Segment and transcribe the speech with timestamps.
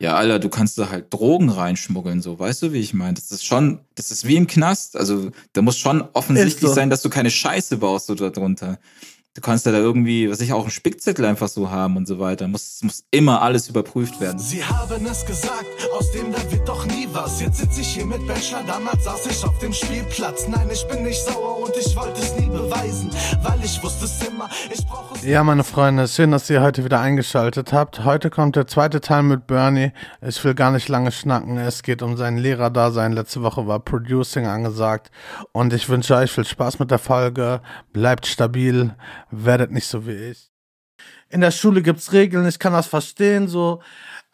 [0.00, 3.14] Ja, Alter, du kannst da halt Drogen reinschmuggeln, so, weißt du, wie ich meine?
[3.14, 4.96] Das ist schon, das ist wie im Knast.
[4.96, 6.74] Also, da muss schon offensichtlich so.
[6.74, 8.78] sein, dass du keine Scheiße baust so darunter.
[9.34, 12.18] Du kannst ja da irgendwie, was ich auch einen Spickzettel einfach so haben und so
[12.18, 12.48] weiter.
[12.48, 14.38] Muss, muss immer alles überprüft werden.
[14.38, 16.79] Sie haben es gesagt, aus dem da wird doch
[17.12, 17.40] was.
[17.40, 20.48] Jetzt sitze ich hier mit Bachelor, damals saß ich auf dem Spielplatz.
[20.48, 23.10] Nein, ich bin nicht sauer und ich wollte es nie beweisen,
[23.42, 24.48] weil ich wusste es immer.
[24.72, 25.26] Ich brauche.
[25.26, 28.04] Ja, meine Freunde, schön, dass ihr heute wieder eingeschaltet habt.
[28.04, 29.92] Heute kommt der zweite Teil mit Bernie.
[30.20, 31.58] Ich will gar nicht lange schnacken.
[31.58, 33.12] Es geht um sein Lehrerdasein.
[33.12, 35.10] Letzte Woche war Producing angesagt.
[35.52, 37.60] Und ich wünsche euch viel Spaß mit der Folge.
[37.92, 38.94] Bleibt stabil
[39.30, 40.50] werdet nicht so wie ich.
[41.28, 43.80] In der Schule gibt's Regeln, ich kann das verstehen, so.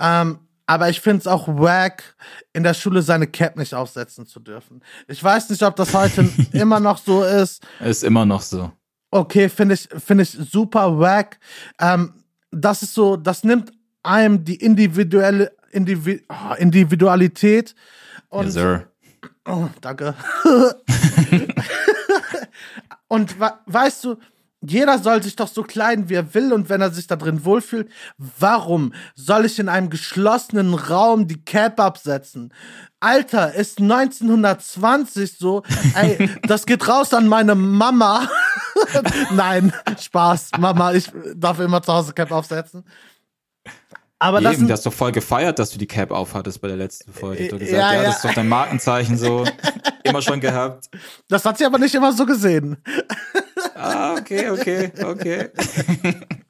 [0.00, 2.16] Ähm, aber ich find's auch wack,
[2.52, 4.82] in der Schule seine Cap nicht aufsetzen zu dürfen.
[5.06, 7.64] Ich weiß nicht, ob das heute immer noch so ist.
[7.80, 8.72] Ist immer noch so.
[9.10, 11.38] Okay, finde ich, finde ich super wack.
[11.80, 12.12] Ähm,
[12.50, 17.74] das ist so, das nimmt einem die individuelle Individu oh, Individualität.
[18.28, 18.86] Und, yes, sir.
[19.44, 20.14] Oh, danke.
[23.08, 24.16] und weißt du,
[24.70, 27.44] jeder soll sich doch so kleiden, wie er will und wenn er sich da drin
[27.44, 27.88] wohlfühlt.
[28.18, 32.52] Warum soll ich in einem geschlossenen Raum die Cap absetzen?
[33.00, 35.62] Alter, ist 1920 so.
[35.94, 38.28] Ey, das geht raus an meine Mama.
[39.32, 40.50] Nein, Spaß.
[40.58, 42.84] Mama, ich darf immer zu Hause Cap aufsetzen.
[44.18, 46.78] Aber das, Eben, das hast doch voll gefeiert, dass du die Cap aufhattest bei der
[46.78, 47.48] letzten Folge.
[47.48, 49.44] Du gesagt, ja, ja, ja, das ist doch dein Markenzeichen so.
[50.08, 50.88] immer schon gehabt.
[51.28, 52.76] Das hat sie aber nicht immer so gesehen.
[53.76, 55.50] Ah, okay, okay, okay.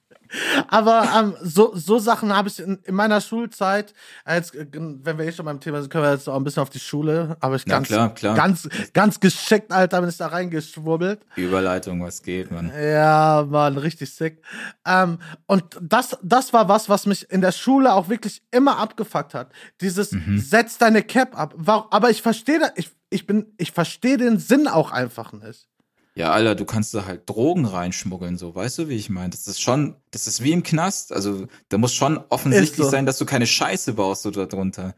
[0.68, 5.32] Aber ähm, so, so Sachen habe ich in, in, meiner Schulzeit, als, wenn wir eh
[5.32, 7.64] schon beim Thema sind, können wir jetzt auch ein bisschen auf die Schule, aber ich
[7.64, 8.34] ganz, klar, klar.
[8.34, 11.20] ganz, ganz geschickt, Alter, bin ich da reingeschwurbelt.
[11.36, 12.72] Überleitung, was geht, Mann.
[12.78, 14.42] Ja, Mann, richtig sick.
[14.86, 19.34] Ähm, und das, das war was, was mich in der Schule auch wirklich immer abgefuckt
[19.34, 19.52] hat.
[19.80, 20.38] Dieses, mhm.
[20.38, 21.54] setz deine Cap ab.
[21.90, 25.68] Aber ich verstehe, ich, ich bin, ich verstehe den Sinn auch einfach nicht.
[26.16, 29.28] Ja, Alter, du kannst da halt Drogen reinschmuggeln, so, weißt du, wie ich meine?
[29.28, 31.12] Das ist schon, das ist wie im Knast.
[31.12, 32.90] Also, da muss schon offensichtlich so.
[32.90, 34.94] sein, dass du keine Scheiße baust so darunter.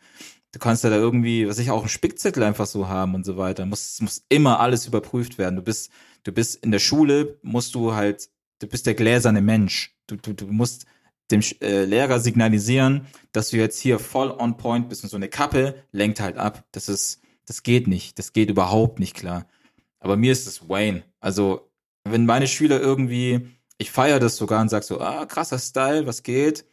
[0.52, 3.36] Du kannst ja da irgendwie, was ich auch einen Spickzettel einfach so haben und so
[3.36, 3.66] weiter.
[3.66, 5.56] Muss, muss immer alles überprüft werden.
[5.56, 5.90] Du bist,
[6.22, 8.30] du bist in der Schule, musst du halt,
[8.60, 9.96] du bist der gläserne Mensch.
[10.06, 10.86] Du, du, du musst
[11.32, 15.28] dem äh, Lehrer signalisieren, dass du jetzt hier voll on point bist und so eine
[15.28, 16.64] Kappe lenkt halt ab.
[16.70, 18.20] Das ist, das geht nicht.
[18.20, 19.48] Das geht überhaupt nicht klar.
[20.00, 21.02] Aber mir ist es Wayne.
[21.20, 21.70] Also,
[22.04, 23.48] wenn meine Schüler irgendwie,
[23.78, 26.64] ich feiere das sogar und sag so, ah, krasser Style, was geht?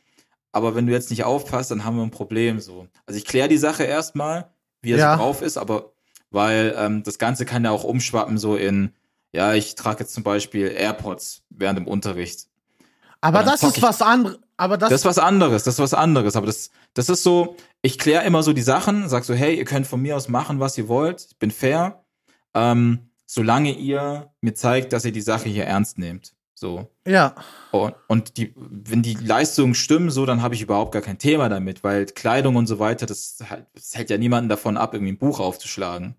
[0.52, 2.88] Aber wenn du jetzt nicht aufpasst, dann haben wir ein Problem so.
[3.06, 5.12] Also ich kläre die Sache erstmal, wie er ja.
[5.12, 5.92] so drauf ist, aber
[6.32, 8.94] weil ähm, das Ganze kann ja auch umschwappen so in,
[9.34, 12.48] ja, ich trage jetzt zum Beispiel AirPods während dem Unterricht.
[13.22, 14.40] Aber das ist was anderes.
[14.58, 16.38] Aber das, das ist was anderes, das ist was anderes.
[16.38, 19.66] Aber das, das ist so, ich kläre immer so die Sachen, sag so, hey, ihr
[19.66, 22.06] könnt von mir aus machen, was ihr wollt, ich bin fair.
[22.54, 26.34] Ähm, solange ihr mir zeigt, dass ihr die Sache hier ernst nehmt.
[26.54, 26.90] So.
[27.06, 27.36] Ja.
[27.72, 31.50] Und, und die, wenn die Leistungen stimmen, so, dann habe ich überhaupt gar kein Thema
[31.50, 33.38] damit, weil Kleidung und so weiter, das,
[33.74, 36.16] das hält ja niemanden davon ab, irgendwie ein Buch aufzuschlagen.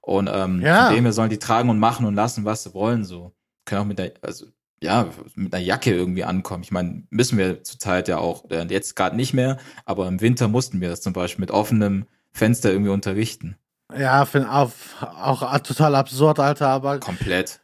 [0.00, 0.86] Und ähm, ja.
[0.86, 3.04] von dem her sollen die tragen und machen und lassen, was sie wollen.
[3.04, 3.34] So.
[3.66, 4.46] Können auch mit der, also
[4.82, 6.62] ja, mit einer Jacke irgendwie ankommen.
[6.62, 10.48] Ich meine, müssen wir zurzeit ja auch, äh, jetzt gerade nicht mehr, aber im Winter
[10.48, 13.56] mussten wir das zum Beispiel mit offenem Fenster irgendwie unterrichten.
[13.96, 17.00] Ja, finde auch, auch total absurd, Alter, aber.
[17.00, 17.60] Komplett.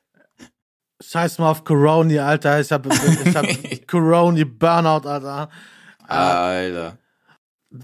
[1.02, 2.60] Scheiß mal auf Corona, Alter.
[2.60, 3.46] Ich hab, ich hab
[3.88, 5.48] Corona Burnout, Alter.
[6.06, 6.98] Alter.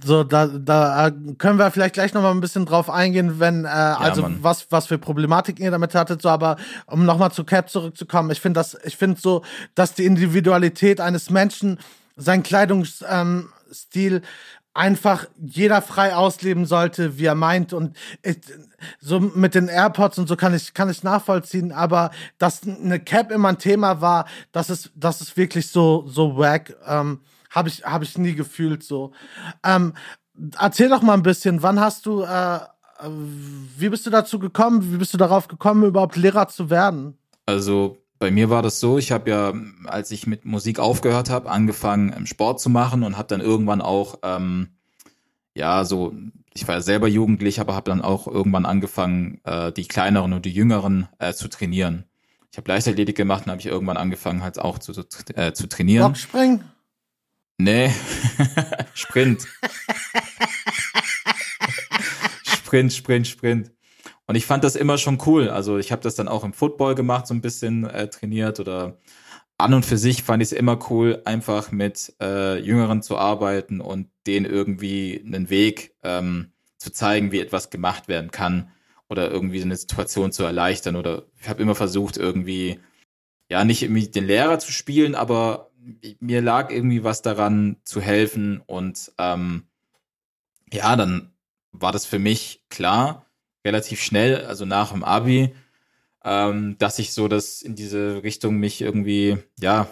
[0.05, 3.99] So, da, da können wir vielleicht gleich nochmal ein bisschen drauf eingehen, wenn, äh, ja,
[3.99, 4.39] also Mann.
[4.41, 8.41] was, was für Problematiken ihr damit hattet, so, aber um nochmal zu Cap zurückzukommen, ich
[8.41, 9.45] finde das, ich finde so,
[9.77, 11.79] dass die Individualität eines Menschen,
[12.17, 14.23] sein Kleidungsstil ähm,
[14.77, 18.39] einfach jeder frei ausleben sollte, wie er meint und ich,
[19.01, 23.33] so mit den AirPods und so kann ich kann ich nachvollziehen, aber dass eine Cap
[23.33, 27.21] immer ein Thema war, das ist das ist wirklich so so wack, ähm,
[27.51, 29.13] habe ich habe ich nie gefühlt so.
[29.65, 29.95] Ähm,
[30.59, 32.61] erzähl doch mal ein bisschen, wann hast du äh,
[33.79, 34.93] wie bist du dazu gekommen?
[34.93, 37.19] Wie bist du darauf gekommen, überhaupt Lehrer zu werden?
[37.47, 39.53] Also bei mir war das so, ich habe ja,
[39.85, 43.81] als ich mit Musik aufgehört habe, angefangen ähm, Sport zu machen und habe dann irgendwann
[43.81, 44.71] auch, ähm,
[45.55, 46.15] ja, so,
[46.55, 50.47] ich war ja selber jugendlich, aber habe dann auch irgendwann angefangen, äh, die kleineren und
[50.47, 52.05] die jüngeren äh, zu trainieren.
[52.51, 55.05] Ich habe Leichtathletik gemacht und habe ich irgendwann angefangen, halt auch zu, zu,
[55.35, 56.07] äh, zu trainieren.
[56.13, 56.65] Boxspringen?
[57.59, 57.93] Nee,
[58.95, 59.47] Sprint.
[62.45, 63.71] Sprint, Sprint, Sprint.
[64.27, 65.49] Und ich fand das immer schon cool.
[65.49, 68.99] Also ich habe das dann auch im Football gemacht, so ein bisschen äh, trainiert oder
[69.59, 73.81] an und für sich fand ich es immer cool, einfach mit äh, Jüngeren zu arbeiten
[73.81, 78.71] und denen irgendwie einen Weg ähm, zu zeigen, wie etwas gemacht werden kann
[79.09, 80.97] oder irgendwie eine Situation zu erleichtern.
[80.97, 82.81] Oder ich habe immer versucht, irgendwie,
[83.49, 85.71] ja, nicht irgendwie den Lehrer zu spielen, aber
[86.21, 89.69] mir lag irgendwie was daran zu helfen und ähm,
[90.73, 91.33] ja, dann
[91.73, 93.26] war das für mich klar,
[93.67, 95.55] relativ schnell, also nach dem Abi,
[96.25, 99.89] ähm, dass ich so das in diese Richtung mich irgendwie, ja,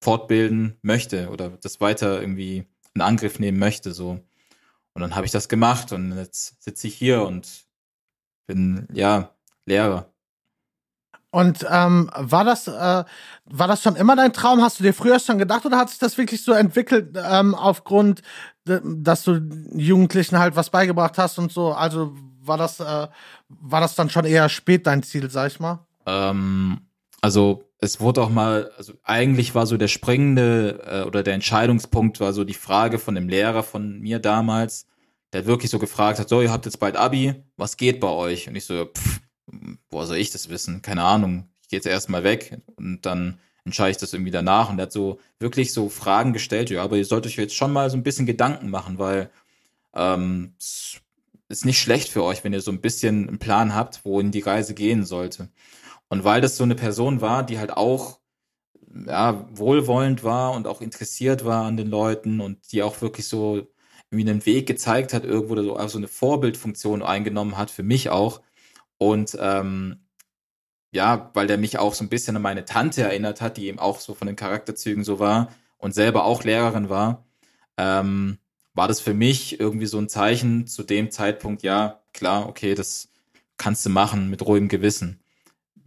[0.00, 4.20] fortbilden möchte oder das weiter irgendwie in Angriff nehmen möchte, so.
[4.94, 7.66] Und dann habe ich das gemacht und jetzt sitze ich hier und
[8.46, 9.36] bin, ja,
[9.66, 10.12] Lehrer.
[11.30, 13.04] Und ähm, war das äh,
[13.44, 14.62] war das schon immer dein Traum?
[14.62, 18.22] Hast du dir früher schon gedacht oder hat sich das wirklich so entwickelt ähm, aufgrund,
[18.64, 19.40] dass du
[19.74, 21.72] Jugendlichen halt was beigebracht hast und so?
[21.72, 23.08] Also war das äh,
[23.48, 25.86] war das dann schon eher spät dein Ziel, sag ich mal?
[26.06, 26.80] Ähm,
[27.20, 32.20] also es wurde auch mal, also eigentlich war so der springende äh, oder der Entscheidungspunkt
[32.20, 34.86] war so die Frage von dem Lehrer von mir damals,
[35.32, 38.48] der wirklich so gefragt hat, so ihr habt jetzt bald Abi, was geht bei euch?
[38.48, 39.20] Und ich so, pff,
[39.90, 40.82] woher soll ich das wissen?
[40.82, 41.48] Keine Ahnung.
[41.62, 44.70] Ich gehe jetzt erstmal weg und dann entscheide ich das irgendwie danach.
[44.70, 47.72] Und er hat so wirklich so Fragen gestellt, ja, aber ihr solltet euch jetzt schon
[47.72, 49.30] mal so ein bisschen Gedanken machen, weil
[49.94, 51.00] ähm, es
[51.48, 54.40] ist nicht schlecht für euch, wenn ihr so ein bisschen einen Plan habt, wohin die
[54.40, 55.50] Reise gehen sollte.
[56.08, 58.18] Und weil das so eine Person war, die halt auch
[59.06, 63.66] ja, wohlwollend war und auch interessiert war an den Leuten und die auch wirklich so
[64.10, 68.40] irgendwie einen Weg gezeigt hat, irgendwo so, also eine Vorbildfunktion eingenommen hat, für mich auch,
[68.98, 70.00] und ähm,
[70.90, 73.78] ja, weil der mich auch so ein bisschen an meine Tante erinnert hat, die eben
[73.78, 77.26] auch so von den Charakterzügen so war und selber auch Lehrerin war,
[77.76, 78.38] ähm,
[78.74, 83.08] war das für mich irgendwie so ein Zeichen zu dem Zeitpunkt, ja, klar, okay, das
[83.56, 85.20] kannst du machen mit ruhigem Gewissen.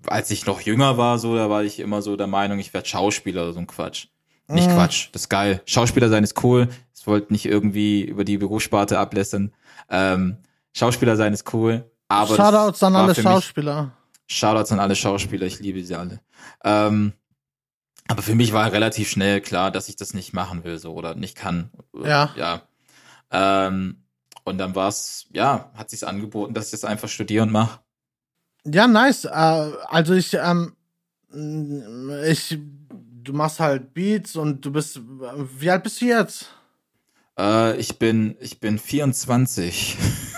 [0.08, 2.88] Als ich noch jünger war, so, da war ich immer so der Meinung, ich werde
[2.88, 4.08] Schauspieler oder so ein Quatsch.
[4.48, 4.74] Nicht mhm.
[4.74, 5.62] Quatsch, das ist geil.
[5.66, 6.68] Schauspieler sein ist cool.
[6.96, 9.54] Ich wollte nicht irgendwie über die Berufssparte ablässern.
[9.90, 10.38] Ähm,
[10.74, 11.90] Schauspieler sein ist cool.
[12.12, 13.92] Aber Shoutouts an alle Schauspieler.
[14.28, 16.19] Shoutouts an alle Schauspieler, ich liebe sie alle.
[16.63, 17.13] Ähm,
[18.08, 21.16] aber für mich war relativ schnell klar, dass ich das nicht machen will, so oder
[21.16, 21.69] nicht kann.
[21.94, 22.31] Ja.
[22.36, 22.62] Ja.
[23.31, 24.04] Ähm,
[24.44, 27.80] und dann war es, ja, hat sich angeboten, dass ich das einfach studiere und mache.
[28.66, 29.25] Ja, nice.
[29.25, 30.75] Äh, also ich, ähm,
[32.25, 32.58] ich,
[33.24, 35.00] du machst halt Beats und du bist,
[35.58, 36.48] wie alt bist du jetzt?
[37.40, 39.98] Äh, ich bin, ich bin 24.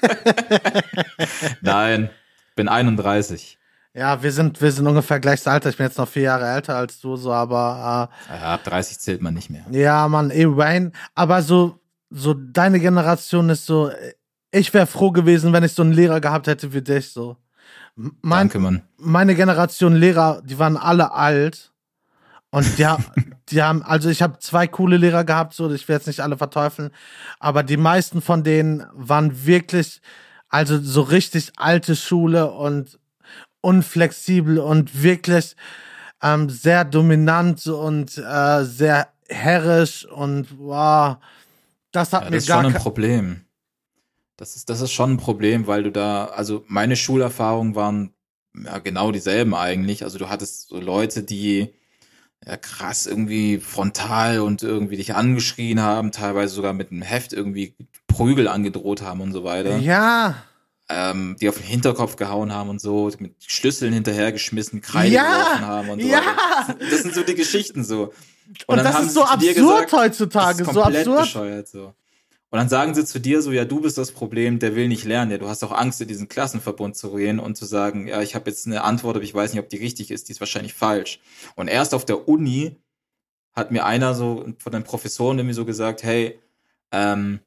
[1.60, 2.10] Nein,
[2.54, 3.58] bin 31.
[3.94, 5.70] Ja, wir sind, wir sind ungefähr gleiches Alter.
[5.70, 8.10] Ich bin jetzt noch vier Jahre älter als du, so, aber.
[8.30, 9.64] Äh, ja, ab 30 zählt man nicht mehr.
[9.70, 10.92] Ja, man, eh, Wayne.
[11.14, 11.80] Aber so,
[12.10, 13.90] so deine Generation ist so.
[14.50, 17.36] Ich wäre froh gewesen, wenn ich so einen Lehrer gehabt hätte wie dich, so.
[17.96, 18.82] Mein, Danke, Mann.
[18.98, 21.72] Meine Generation Lehrer, die waren alle alt.
[22.58, 22.86] Und die,
[23.50, 26.36] die haben, also ich habe zwei coole Lehrer gehabt, so ich will jetzt nicht alle
[26.36, 26.90] verteufeln,
[27.38, 30.00] aber die meisten von denen waren wirklich,
[30.48, 32.98] also so richtig alte Schule und
[33.60, 35.54] unflexibel und wirklich
[36.20, 41.18] ähm, sehr dominant und äh, sehr herrisch und wow,
[41.92, 43.44] das hat ja, mir das ist gar schon ein Problem.
[44.36, 48.14] Das ist, das ist schon ein Problem, weil du da, also meine Schulerfahrungen waren
[48.64, 50.02] ja genau dieselben eigentlich.
[50.02, 51.72] Also du hattest so Leute, die
[52.48, 57.74] ja, krass irgendwie frontal und irgendwie dich angeschrien haben, teilweise sogar mit einem Heft irgendwie
[58.06, 59.76] Prügel angedroht haben und so weiter.
[59.76, 60.34] Ja.
[60.88, 65.66] Ähm, die auf den Hinterkopf gehauen haben und so, mit Schlüsseln hinterhergeschmissen, Kreide ja, geworfen
[65.66, 66.08] haben und so.
[66.08, 66.20] Ja.
[66.20, 66.78] Weiter.
[66.90, 68.14] Das sind so die Geschichten so.
[68.66, 71.20] Und, und das ist so absurd gesagt, heutzutage, so absurd.
[71.20, 71.92] Bescheuert, so.
[72.50, 75.04] Und dann sagen sie zu dir so, ja, du bist das Problem, der will nicht
[75.04, 75.30] lernen.
[75.30, 78.34] Ja, du hast auch Angst, in diesen Klassenverbund zu gehen und zu sagen, ja, ich
[78.34, 80.72] habe jetzt eine Antwort, aber ich weiß nicht, ob die richtig ist, die ist wahrscheinlich
[80.72, 81.20] falsch.
[81.56, 82.76] Und erst auf der Uni
[83.52, 86.38] hat mir einer so von den Professoren irgendwie so gesagt, hey,
[86.90, 87.40] ähm,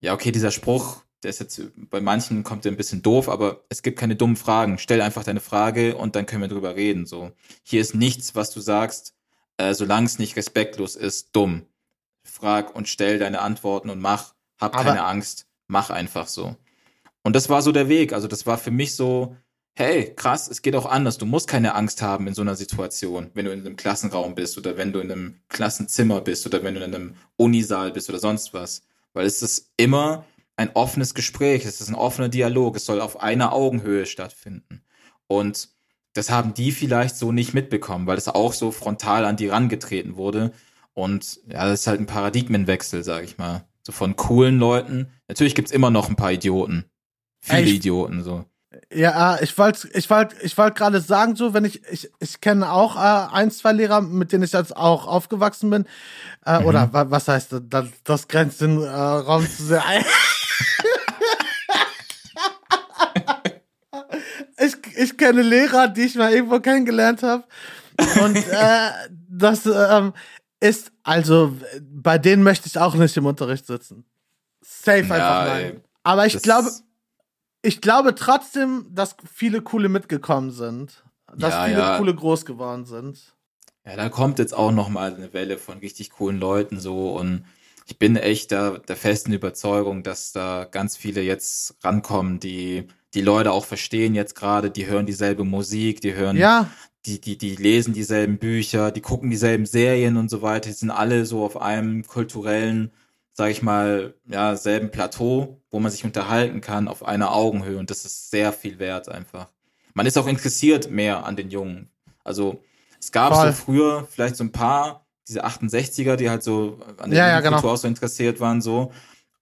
[0.00, 3.64] ja, okay, dieser Spruch, der ist jetzt bei manchen kommt der ein bisschen doof, aber
[3.70, 4.78] es gibt keine dummen Fragen.
[4.78, 7.06] Stell einfach deine Frage und dann können wir drüber reden.
[7.06, 7.32] So,
[7.64, 9.14] hier ist nichts, was du sagst,
[9.56, 11.66] äh, solange es nicht respektlos ist, dumm
[12.38, 16.56] frag und stell deine Antworten und mach, hab Aber keine Angst, mach einfach so.
[17.22, 18.12] Und das war so der Weg.
[18.12, 19.36] Also das war für mich so,
[19.74, 21.18] hey, krass, es geht auch anders.
[21.18, 24.56] Du musst keine Angst haben in so einer Situation, wenn du in einem Klassenraum bist
[24.58, 28.18] oder wenn du in einem Klassenzimmer bist oder wenn du in einem Unisaal bist oder
[28.18, 28.82] sonst was.
[29.12, 30.24] Weil es ist immer
[30.56, 34.82] ein offenes Gespräch, es ist ein offener Dialog, es soll auf einer Augenhöhe stattfinden.
[35.26, 35.68] Und
[36.14, 40.16] das haben die vielleicht so nicht mitbekommen, weil es auch so frontal an die rangetreten
[40.16, 40.52] wurde.
[40.98, 43.64] Und ja, das ist halt ein Paradigmenwechsel, sag ich mal.
[43.82, 45.12] So von coolen Leuten.
[45.28, 46.86] Natürlich gibt's immer noch ein paar Idioten.
[47.40, 48.44] Viele ich, Idioten, so.
[48.92, 52.72] Ja, ich wollte ich wollt, ich wollt gerade sagen, so, wenn ich, ich, ich kenne
[52.72, 55.86] auch äh, ein, zwei Lehrer, mit denen ich jetzt auch aufgewachsen bin.
[56.44, 56.66] Äh, mhm.
[56.66, 57.86] Oder was heißt das?
[58.02, 60.04] Das grenzt den äh, Raum zu sehr ein.
[64.58, 67.44] ich, ich kenne Lehrer, die ich mal irgendwo kennengelernt habe.
[68.20, 68.90] Und äh,
[69.28, 70.12] das ähm,
[70.60, 74.04] ist, also, bei denen möchte ich auch nicht im Unterricht sitzen.
[74.60, 75.82] Safe einfach ja, nein.
[76.02, 76.70] Aber ich glaube,
[77.62, 81.04] ich glaube trotzdem, dass viele coole mitgekommen sind.
[81.36, 81.98] Dass ja, viele ja.
[81.98, 83.34] coole groß geworden sind.
[83.84, 87.44] Ja, da kommt jetzt auch noch mal eine Welle von richtig coolen Leuten so und
[87.86, 93.22] ich bin echt der, der festen Überzeugung, dass da ganz viele jetzt rankommen, die die
[93.22, 96.70] Leute auch verstehen jetzt gerade, die hören dieselbe Musik, die hören, ja.
[97.06, 100.90] Die, die, die lesen dieselben Bücher, die gucken dieselben Serien und so weiter, die sind
[100.90, 102.90] alle so auf einem kulturellen
[103.38, 107.88] sage ich mal, ja, selben Plateau, wo man sich unterhalten kann auf einer Augenhöhe und
[107.88, 109.46] das ist sehr viel wert einfach.
[109.94, 111.88] Man ist auch interessiert mehr an den Jungen.
[112.24, 112.60] Also
[112.98, 113.46] es gab Voll.
[113.46, 117.40] so früher vielleicht so ein paar, diese 68er, die halt so an der ja, ja,
[117.40, 117.58] genau.
[117.58, 118.90] Kultur auch so interessiert waren, so.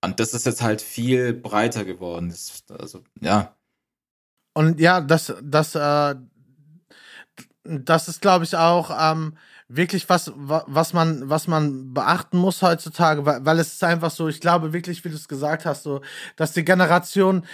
[0.02, 2.28] Und das ist jetzt halt viel breiter geworden.
[2.28, 3.56] Das, also, ja.
[4.52, 6.16] Und ja, das, das, äh,
[7.68, 9.36] das ist, glaube ich, auch, ähm,
[9.68, 14.28] wirklich was, was man, was man beachten muss heutzutage, weil, weil es ist einfach so,
[14.28, 16.02] ich glaube wirklich, wie du es gesagt hast, so,
[16.36, 17.44] dass die Generation,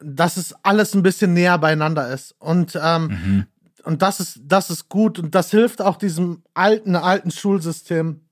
[0.00, 2.34] dass es alles ein bisschen näher beieinander ist.
[2.38, 3.46] Und, ähm, mhm.
[3.84, 8.22] und das ist, das ist gut und das hilft auch diesem alten, alten Schulsystem,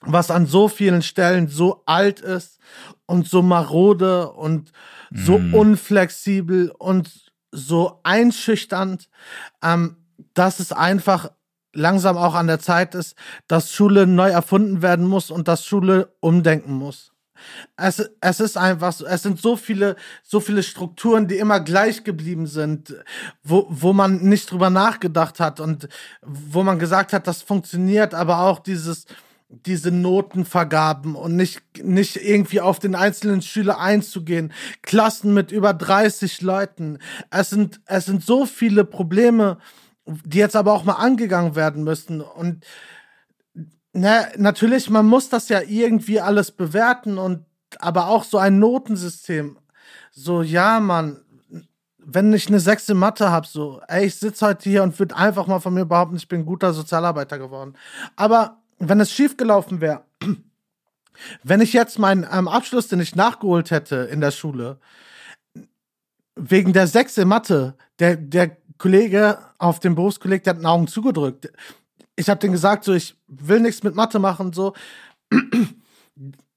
[0.00, 2.58] was an so vielen Stellen so alt ist
[3.06, 4.72] und so marode und
[5.10, 5.54] so mhm.
[5.54, 7.10] unflexibel und
[7.50, 9.08] so einschüchternd,
[9.62, 9.96] ähm,
[10.34, 11.30] dass es einfach
[11.72, 13.14] langsam auch an der Zeit ist,
[13.46, 17.12] dass Schule neu erfunden werden muss und dass Schule umdenken muss.
[17.76, 19.94] Es, es ist einfach so, es sind so viele,
[20.24, 22.96] so viele Strukturen, die immer gleich geblieben sind,
[23.44, 25.88] wo, wo man nicht drüber nachgedacht hat und
[26.22, 29.06] wo man gesagt hat, das funktioniert, aber auch dieses,
[29.48, 34.52] diese Notenvergaben und nicht, nicht irgendwie auf den einzelnen Schüler einzugehen.
[34.82, 36.98] Klassen mit über 30 Leuten.
[37.30, 39.58] Es sind, es sind so viele Probleme,
[40.24, 42.20] die jetzt aber auch mal angegangen werden müssen.
[42.20, 42.64] Und
[43.92, 47.44] na, ne, natürlich, man muss das ja irgendwie alles bewerten und
[47.78, 49.58] aber auch so ein Notensystem.
[50.10, 51.20] So, ja, Mann,
[51.98, 55.46] wenn ich eine sechste Mathe habe, so, ey, ich sitze heute hier und würde einfach
[55.46, 57.74] mal von mir behaupten, ich bin ein guter Sozialarbeiter geworden.
[58.16, 60.04] Aber wenn es schiefgelaufen wäre,
[61.42, 64.78] wenn ich jetzt meinen ähm, Abschluss, den ich nachgeholt hätte in der Schule,
[66.34, 71.50] wegen der sechste Mathe, der, der Kollege auf dem Berufskolleg, der hat den Augen zugedrückt.
[72.16, 74.74] Ich habe den gesagt, so, ich will nichts mit Mathe machen, so.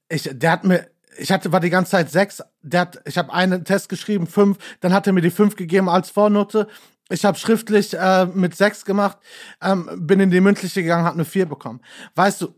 [0.08, 0.88] Ich, der hat mir,
[1.18, 4.58] ich hatte, war die ganze Zeit sechs, der hat, ich habe einen Test geschrieben, fünf,
[4.80, 6.68] dann hat er mir die fünf gegeben als Vornote.
[7.08, 9.18] Ich habe schriftlich äh, mit sechs gemacht,
[9.60, 11.80] ähm, bin in die mündliche gegangen, habe eine vier bekommen.
[12.14, 12.54] Weißt du,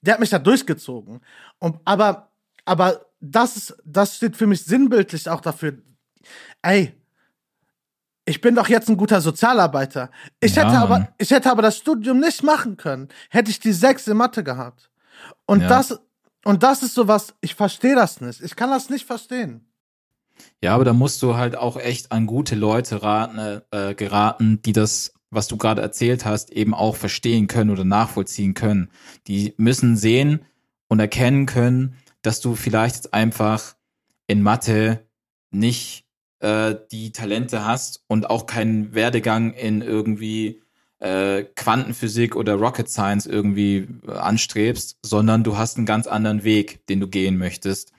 [0.00, 1.20] der hat mich da durchgezogen.
[1.58, 2.32] Und, aber,
[2.64, 5.78] aber das das steht für mich sinnbildlich auch dafür.
[6.62, 6.94] Ey,
[8.26, 10.10] ich bin doch jetzt ein guter Sozialarbeiter.
[10.40, 10.64] Ich ja.
[10.64, 14.16] hätte aber, ich hätte aber das Studium nicht machen können, hätte ich die sechs in
[14.16, 14.90] Mathe gehabt.
[15.46, 15.68] Und ja.
[15.68, 15.98] das,
[16.44, 18.40] und das ist sowas, ich verstehe das nicht.
[18.40, 19.66] Ich kann das nicht verstehen.
[20.60, 24.72] Ja, aber da musst du halt auch echt an gute Leute raten, äh, geraten, die
[24.72, 28.90] das, was du gerade erzählt hast, eben auch verstehen können oder nachvollziehen können.
[29.26, 30.44] Die müssen sehen
[30.88, 33.76] und erkennen können, dass du vielleicht einfach
[34.26, 35.06] in Mathe
[35.50, 36.03] nicht
[36.44, 40.60] äh, die Talente hast und auch keinen Werdegang in irgendwie
[40.98, 46.86] äh, Quantenphysik oder Rocket Science irgendwie äh, anstrebst, sondern du hast einen ganz anderen Weg,
[46.86, 47.92] den du gehen möchtest.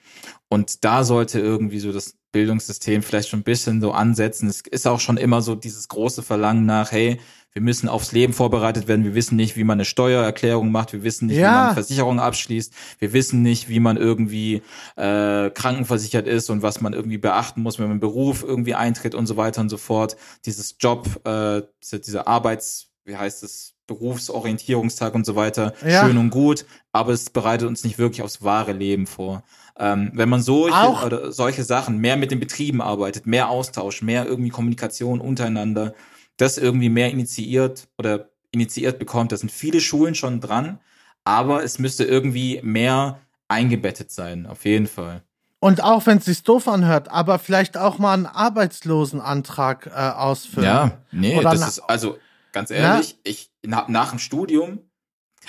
[0.48, 4.48] Und da sollte irgendwie so das Bildungssystem vielleicht schon ein bisschen so ansetzen.
[4.48, 7.18] Es ist auch schon immer so dieses große Verlangen nach, hey,
[7.56, 9.02] wir müssen aufs Leben vorbereitet werden.
[9.02, 10.92] Wir wissen nicht, wie man eine Steuererklärung macht.
[10.92, 11.40] Wir wissen nicht, ja.
[11.40, 12.70] wie man eine Versicherung abschließt.
[12.98, 14.60] Wir wissen nicht, wie man irgendwie
[14.96, 19.26] äh, krankenversichert ist und was man irgendwie beachten muss, wenn man Beruf irgendwie eintritt und
[19.26, 20.18] so weiter und so fort.
[20.44, 26.04] Dieses Job, äh, diese, diese Arbeits, wie heißt es, Berufsorientierungstag und so weiter, ja.
[26.04, 29.44] schön und gut, aber es bereitet uns nicht wirklich aufs wahre Leben vor.
[29.78, 34.26] Ähm, wenn man solche, oder solche Sachen mehr mit den Betrieben arbeitet, mehr Austausch, mehr
[34.26, 35.94] irgendwie Kommunikation untereinander,
[36.36, 39.32] das irgendwie mehr initiiert oder initiiert bekommt.
[39.32, 40.80] Da sind viele Schulen schon dran,
[41.24, 45.22] aber es müsste irgendwie mehr eingebettet sein, auf jeden Fall.
[45.58, 50.68] Und auch wenn es sich doof anhört, aber vielleicht auch mal einen Arbeitslosenantrag äh, ausfüllen.
[50.68, 52.18] Ja, nee, Oder das ist, also
[52.52, 53.30] ganz ehrlich, na?
[53.30, 54.80] ich nach, nach dem Studium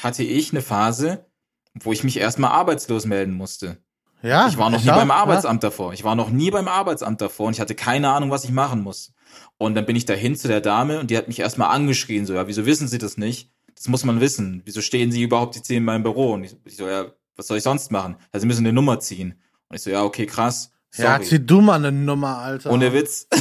[0.02, 1.26] hatte ich eine Phase,
[1.74, 3.78] wo ich mich erstmal arbeitslos melden musste.
[4.22, 4.48] Ja.
[4.48, 5.70] Ich war noch ich nie auch, beim Arbeitsamt ja.
[5.70, 5.94] davor.
[5.94, 8.82] Ich war noch nie beim Arbeitsamt davor und ich hatte keine Ahnung, was ich machen
[8.82, 9.14] muss.
[9.58, 12.34] Und dann bin ich dahin zu der Dame und die hat mich erstmal angeschrien, so,
[12.34, 13.52] ja, wieso wissen Sie das nicht?
[13.76, 14.62] Das muss man wissen.
[14.66, 16.34] Wieso stehen Sie überhaupt jetzt hier in meinem Büro?
[16.34, 17.06] Und ich, so, ja,
[17.36, 18.18] was soll ich sonst machen?
[18.32, 19.36] Also, Sie müssen eine Nummer ziehen.
[19.70, 20.72] Und ich so, ja, okay, krass.
[20.92, 21.08] Sorry.
[21.10, 22.72] Ja, zieh du mal eine Nummer, Alter.
[22.72, 23.28] Ohne Witz.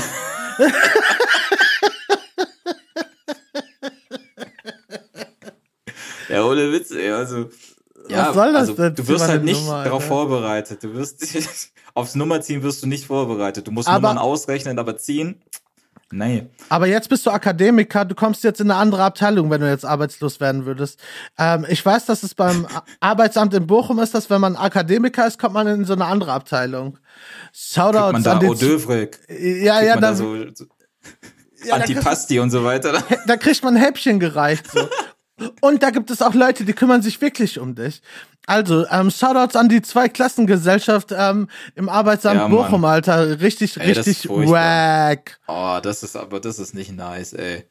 [6.28, 7.48] ja, ohne Witz, ey, also.
[8.08, 8.94] Ja, Was soll das also, denn?
[8.94, 10.14] Du wirst halt nicht Nummer, darauf Alter?
[10.14, 10.84] vorbereitet.
[10.84, 13.66] Du wirst aufs Nummerziehen wirst du nicht vorbereitet.
[13.66, 15.42] Du musst aber, Nummern ausrechnen, aber ziehen.
[16.12, 16.46] Nee.
[16.68, 19.84] Aber jetzt bist du Akademiker, du kommst jetzt in eine andere Abteilung, wenn du jetzt
[19.84, 21.00] arbeitslos werden würdest.
[21.36, 22.66] Ähm, ich weiß, dass es beim
[23.00, 26.32] Arbeitsamt in Bochum ist, dass wenn man Akademiker ist, kommt man in so eine andere
[26.32, 26.98] Abteilung.
[27.52, 28.54] Shoutouts man da an den
[29.28, 30.66] Ja, ja, da, so, so
[31.64, 33.02] ja, Antipasti und so weiter.
[33.26, 34.70] Da kriegt man Häppchen gereicht.
[34.70, 34.88] So.
[35.60, 38.00] Und da gibt es auch Leute, die kümmern sich wirklich um dich.
[38.46, 43.40] Also, ähm, Shoutouts an die Zweiklassengesellschaft ähm, im Arbeitsamt ja, Bochum, Alter.
[43.40, 45.40] Richtig, ey, richtig wack.
[45.48, 47.64] Oh, das ist aber, das ist nicht nice, ey.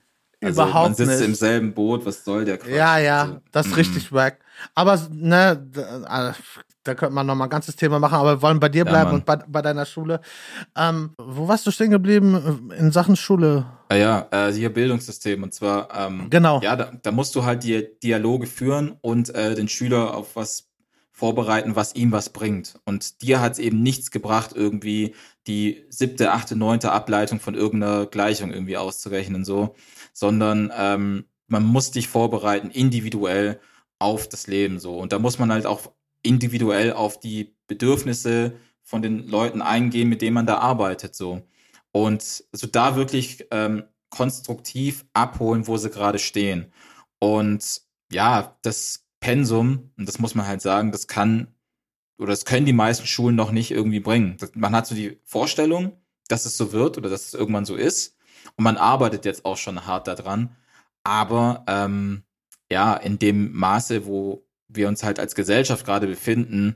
[0.45, 0.85] Also, Überhaupt.
[0.89, 1.27] Man sitzt nicht.
[1.27, 2.71] im selben Boot, was soll der Quatsch?
[2.71, 3.75] Ja, ja, also, das ist mm.
[3.75, 4.39] richtig wack.
[4.73, 6.33] Aber, ne, äh,
[6.85, 9.09] da könnte man noch mal ein ganzes Thema machen, aber wir wollen bei dir bleiben
[9.09, 10.21] ja, und bei, bei, deiner Schule.
[10.77, 13.65] Ähm, wo warst du stehen geblieben in Sachen Schule?
[13.89, 16.61] Ah ja, äh, hier Bildungssystem und zwar ähm, genau.
[16.61, 20.69] Ja, da, da, musst du halt die Dialoge führen und äh, den Schüler auf was
[21.11, 22.75] vorbereiten, was ihm was bringt.
[22.85, 25.15] Und dir hat es eben nichts gebracht, irgendwie
[25.47, 29.75] die siebte, achte, neunte Ableitung von irgendeiner Gleichung irgendwie auszurechnen, so,
[30.15, 33.59] sondern ähm, man muss dich vorbereiten, individuell
[33.99, 34.97] auf das Leben so.
[34.97, 35.91] Und da muss man halt auch
[36.23, 41.41] individuell auf die Bedürfnisse von den Leuten eingehen, mit denen man da arbeitet, so.
[41.91, 46.71] Und so da wirklich ähm, konstruktiv abholen, wo sie gerade stehen.
[47.19, 47.81] Und
[48.11, 51.47] ja, das Pensum, und das muss man halt sagen, das kann
[52.17, 54.37] oder das können die meisten Schulen noch nicht irgendwie bringen.
[54.53, 55.93] Man hat so die Vorstellung,
[56.29, 58.14] dass es so wird oder dass es irgendwann so ist.
[58.55, 60.55] Und man arbeitet jetzt auch schon hart daran.
[61.03, 62.23] Aber ähm,
[62.71, 66.75] ja, in dem Maße, wo wir uns halt als Gesellschaft gerade befinden,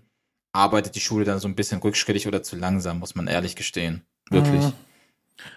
[0.53, 4.03] arbeitet die Schule dann so ein bisschen rückschrittig oder zu langsam, muss man ehrlich gestehen.
[4.29, 4.63] Wirklich.
[4.63, 4.73] Mhm.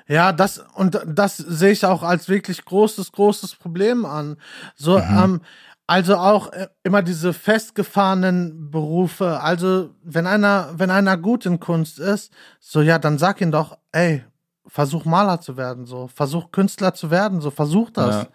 [0.06, 4.36] Ja, das und das sehe ich auch als wirklich großes, großes Problem an.
[4.76, 5.18] So, mhm.
[5.18, 5.40] ähm,
[5.86, 9.40] also auch äh, immer diese festgefahrenen Berufe.
[9.40, 13.76] Also, wenn einer, wenn einer gut in Kunst ist, so ja, dann sag ihn doch,
[13.90, 14.24] ey,
[14.66, 18.24] versuch Maler zu werden, so, versuch Künstler zu werden, so, versuch das.
[18.24, 18.28] Ja.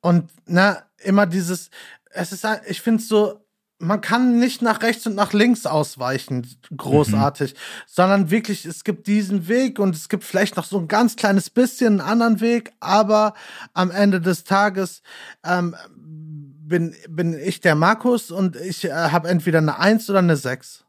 [0.00, 1.70] Und na, immer dieses,
[2.10, 3.40] es ist, ich finde so,
[3.80, 6.46] man kann nicht nach rechts und nach links ausweichen,
[6.76, 7.56] großartig, mhm.
[7.86, 11.48] sondern wirklich, es gibt diesen Weg und es gibt vielleicht noch so ein ganz kleines
[11.48, 13.34] bisschen einen anderen Weg, aber
[13.72, 15.02] am Ende des Tages
[15.44, 20.36] ähm, bin, bin ich der Markus und ich äh, habe entweder eine Eins oder eine
[20.36, 20.84] Sechs.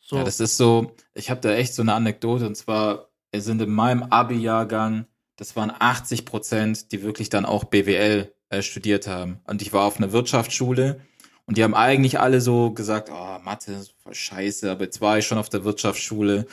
[0.00, 0.16] So.
[0.16, 3.05] Ja, das ist so, ich habe da echt so eine Anekdote und zwar
[3.40, 9.06] sind in meinem Abi-Jahrgang, das waren 80 Prozent, die wirklich dann auch BWL äh, studiert
[9.06, 9.40] haben.
[9.44, 11.00] Und ich war auf einer Wirtschaftsschule
[11.46, 15.18] und die haben eigentlich alle so gesagt, oh, Mathe ist voll scheiße, aber jetzt war
[15.18, 16.46] ich schon auf der Wirtschaftsschule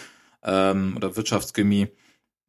[0.43, 1.87] ähm, oder Wirtschaftsgymie.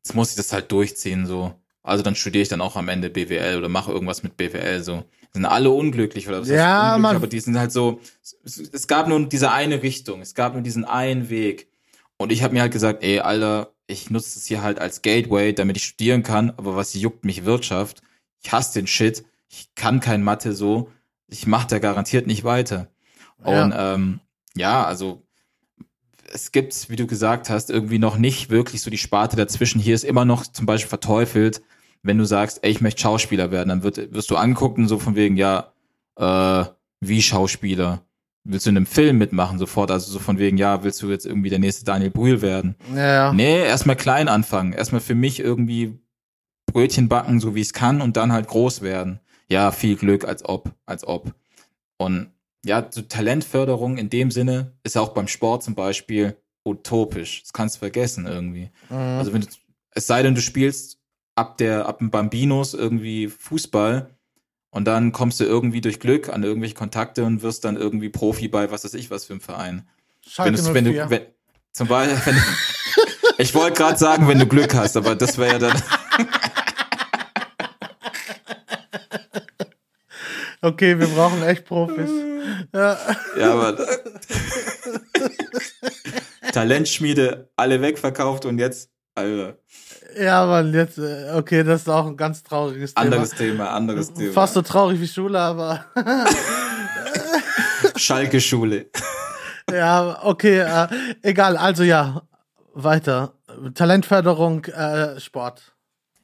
[0.03, 1.55] Jetzt muss ich das halt durchziehen, so.
[1.83, 5.05] Also dann studiere ich dann auch am Ende BWL oder mache irgendwas mit BWL, so.
[5.33, 8.01] Sind alle unglücklich oder was ja, man aber die sind halt so,
[8.45, 11.69] es gab nur diese eine Richtung, es gab nur diesen einen Weg.
[12.17, 15.53] Und ich habe mir halt gesagt, ey, Alter, ich nutze das hier halt als Gateway,
[15.53, 18.03] damit ich studieren kann, aber was juckt mich Wirtschaft?
[18.43, 20.91] Ich hasse den Shit ich kann kein Mathe so,
[21.29, 22.89] ich mache da garantiert nicht weiter.
[23.39, 23.95] Und ja.
[23.95, 24.21] Ähm,
[24.57, 25.27] ja, also
[26.33, 29.81] es gibt, wie du gesagt hast, irgendwie noch nicht wirklich so die Sparte dazwischen.
[29.81, 31.63] Hier ist immer noch zum Beispiel verteufelt,
[32.03, 35.15] wenn du sagst, ey, ich möchte Schauspieler werden, dann wird, wirst du angucken, so von
[35.15, 35.73] wegen, ja,
[36.17, 36.65] äh,
[37.01, 38.03] wie Schauspieler?
[38.45, 39.91] Willst du in einem Film mitmachen sofort?
[39.91, 42.77] Also so von wegen, ja, willst du jetzt irgendwie der nächste Daniel Brühl werden?
[42.95, 43.33] Ja.
[43.33, 44.73] Nee, erstmal klein anfangen.
[44.73, 45.99] Erstmal für mich irgendwie
[46.67, 50.25] Brötchen backen, so wie ich es kann, und dann halt groß werden ja, viel Glück,
[50.25, 51.35] als ob, als ob.
[51.97, 52.31] Und
[52.65, 57.43] ja, so Talentförderung in dem Sinne ist auch beim Sport zum Beispiel utopisch.
[57.43, 58.71] Das kannst du vergessen irgendwie.
[58.89, 58.97] Mhm.
[58.97, 59.49] Also wenn du,
[59.91, 60.99] es sei denn, du spielst
[61.35, 64.14] ab der, ab dem Bambinos irgendwie Fußball
[64.75, 68.49] und dann kommst du irgendwie durch Glück an irgendwelche Kontakte und wirst dann irgendwie Profi
[68.49, 69.89] bei was weiß ich was für einem Verein.
[70.27, 71.27] Schalke wenn, du, wenn du, wenn,
[71.73, 72.43] zum Beispiel, wenn,
[73.39, 75.83] ich wollte gerade sagen, wenn du Glück hast, aber das wäre ja dann.
[80.61, 82.11] Okay, wir brauchen echt Profis.
[82.73, 82.99] Ja,
[83.39, 83.77] ja aber
[86.53, 89.59] Talentschmiede alle wegverkauft und jetzt, Alter.
[90.19, 93.05] Ja, Mann, jetzt, äh, okay, das ist auch ein ganz trauriges Thema.
[93.05, 94.33] Anderes Thema, anderes Thema.
[94.33, 95.85] Fast so traurig wie Schule, aber.
[97.97, 98.87] Schalke Schule.
[99.71, 100.89] ja, okay, äh,
[101.23, 101.57] egal.
[101.57, 102.23] Also ja,
[102.75, 103.35] weiter.
[103.75, 105.75] Talentförderung, äh, Sport.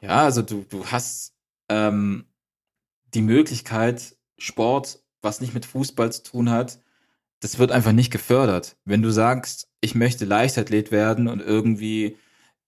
[0.00, 1.32] Ja, also du, du hast
[1.68, 2.26] ähm,
[3.14, 6.78] die Möglichkeit, Sport, was nicht mit Fußball zu tun hat,
[7.40, 8.76] das wird einfach nicht gefördert.
[8.84, 12.16] Wenn du sagst, ich möchte Leichtathlet werden und irgendwie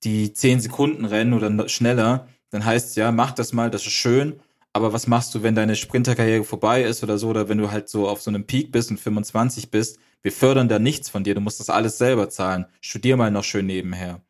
[0.04, 4.40] die 10 Sekunden rennen oder schneller, dann heißt ja, mach das mal, das ist schön,
[4.72, 7.88] aber was machst du, wenn deine Sprinterkarriere vorbei ist oder so, oder wenn du halt
[7.88, 9.98] so auf so einem Peak bist und 25 bist?
[10.22, 12.66] Wir fördern da nichts von dir, du musst das alles selber zahlen.
[12.80, 14.22] Studier mal noch schön nebenher.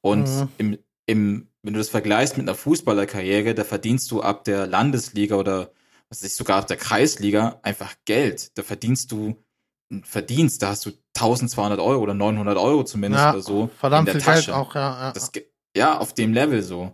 [0.00, 0.48] Und mhm.
[0.58, 5.36] im, im, wenn du das vergleichst mit einer Fußballerkarriere, da verdienst du ab der Landesliga
[5.36, 5.70] oder
[6.08, 8.56] was weiß ich, sogar ab der Kreisliga einfach Geld.
[8.58, 9.36] Da verdienst du
[10.02, 13.70] verdienst, da hast du 1200 Euro oder 900 Euro zumindest ja, oder so.
[13.78, 14.46] Verdammt viel Tasche.
[14.46, 15.06] Geld auch, ja.
[15.06, 15.12] Ja.
[15.12, 15.30] Das,
[15.76, 16.92] ja, auf dem Level so.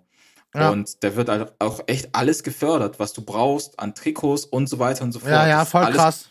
[0.55, 0.71] Ja.
[0.71, 4.79] Und da wird halt auch echt alles gefördert, was du brauchst an Trikots und so
[4.79, 5.33] weiter und so fort.
[5.33, 6.31] Ja, ja, voll alles, krass.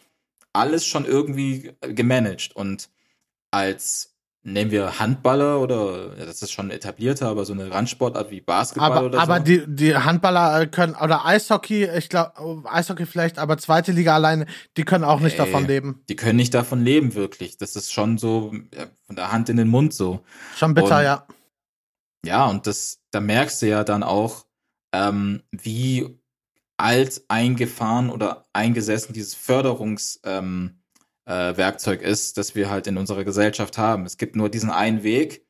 [0.53, 2.55] Alles schon irgendwie gemanagt.
[2.55, 2.89] Und
[3.49, 4.10] als
[4.43, 8.91] nehmen wir Handballer oder ja, das ist schon etablierter, aber so eine Randsportart wie Basketball
[8.91, 9.31] aber, oder aber so.
[9.33, 14.47] Aber die, die Handballer können, oder Eishockey, ich glaube, Eishockey vielleicht, aber zweite Liga alleine,
[14.77, 16.03] die können auch nicht hey, davon leben.
[16.09, 17.57] Die können nicht davon leben, wirklich.
[17.57, 20.21] Das ist schon so ja, von der Hand in den Mund so.
[20.55, 21.27] Schon bitter, und, ja.
[22.25, 24.45] Ja, und das, da merkst du ja dann auch,
[24.93, 26.19] ähm, wie
[26.77, 30.80] alt eingefahren oder eingesessen dieses Förderungs, ähm,
[31.25, 34.05] äh, Werkzeug ist, das wir halt in unserer Gesellschaft haben.
[34.05, 35.45] Es gibt nur diesen einen Weg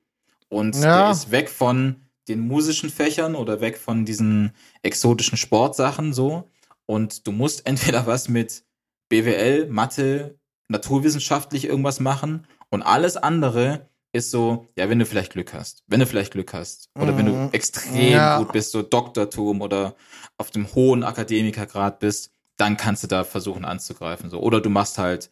[0.49, 1.03] und ja.
[1.03, 1.95] der ist weg von
[2.27, 4.53] den musischen Fächern oder weg von diesen
[4.83, 6.49] exotischen Sportsachen so.
[6.85, 8.63] Und du musst entweder was mit
[9.09, 15.53] BWL, Mathe, naturwissenschaftlich irgendwas machen und alles andere ist so, ja, wenn du vielleicht Glück
[15.53, 17.17] hast, wenn du vielleicht Glück hast oder mhm.
[17.17, 17.49] wenn du mhm.
[17.51, 18.39] extrem ja.
[18.39, 19.95] gut bist, so Doktortum oder
[20.37, 24.97] auf dem hohen Akademikergrad bist, dann kannst du da versuchen anzugreifen so oder du machst
[24.97, 25.29] halt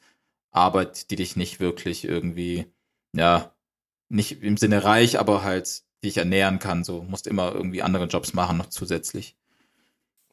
[0.51, 2.65] Arbeit, die dich nicht wirklich irgendwie,
[3.15, 3.53] ja,
[4.09, 6.83] nicht im Sinne reich, aber halt dich ernähren kann.
[6.83, 9.35] So, musst immer irgendwie andere Jobs machen noch zusätzlich.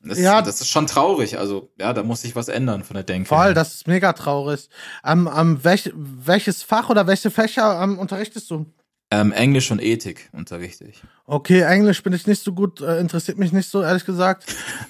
[0.03, 1.39] Das, ja, das ist schon traurig.
[1.39, 3.29] Also, ja, da muss sich was ändern von der Denke.
[3.29, 4.69] Voll, das ist mega traurig.
[5.05, 8.67] Ähm, ähm, welch, welches Fach oder welche Fächer ähm, unterrichtest du?
[9.11, 11.03] Ähm, Englisch und Ethik unterrichte ich.
[11.27, 14.45] Okay, Englisch bin ich nicht so gut, äh, interessiert mich nicht so, ehrlich gesagt.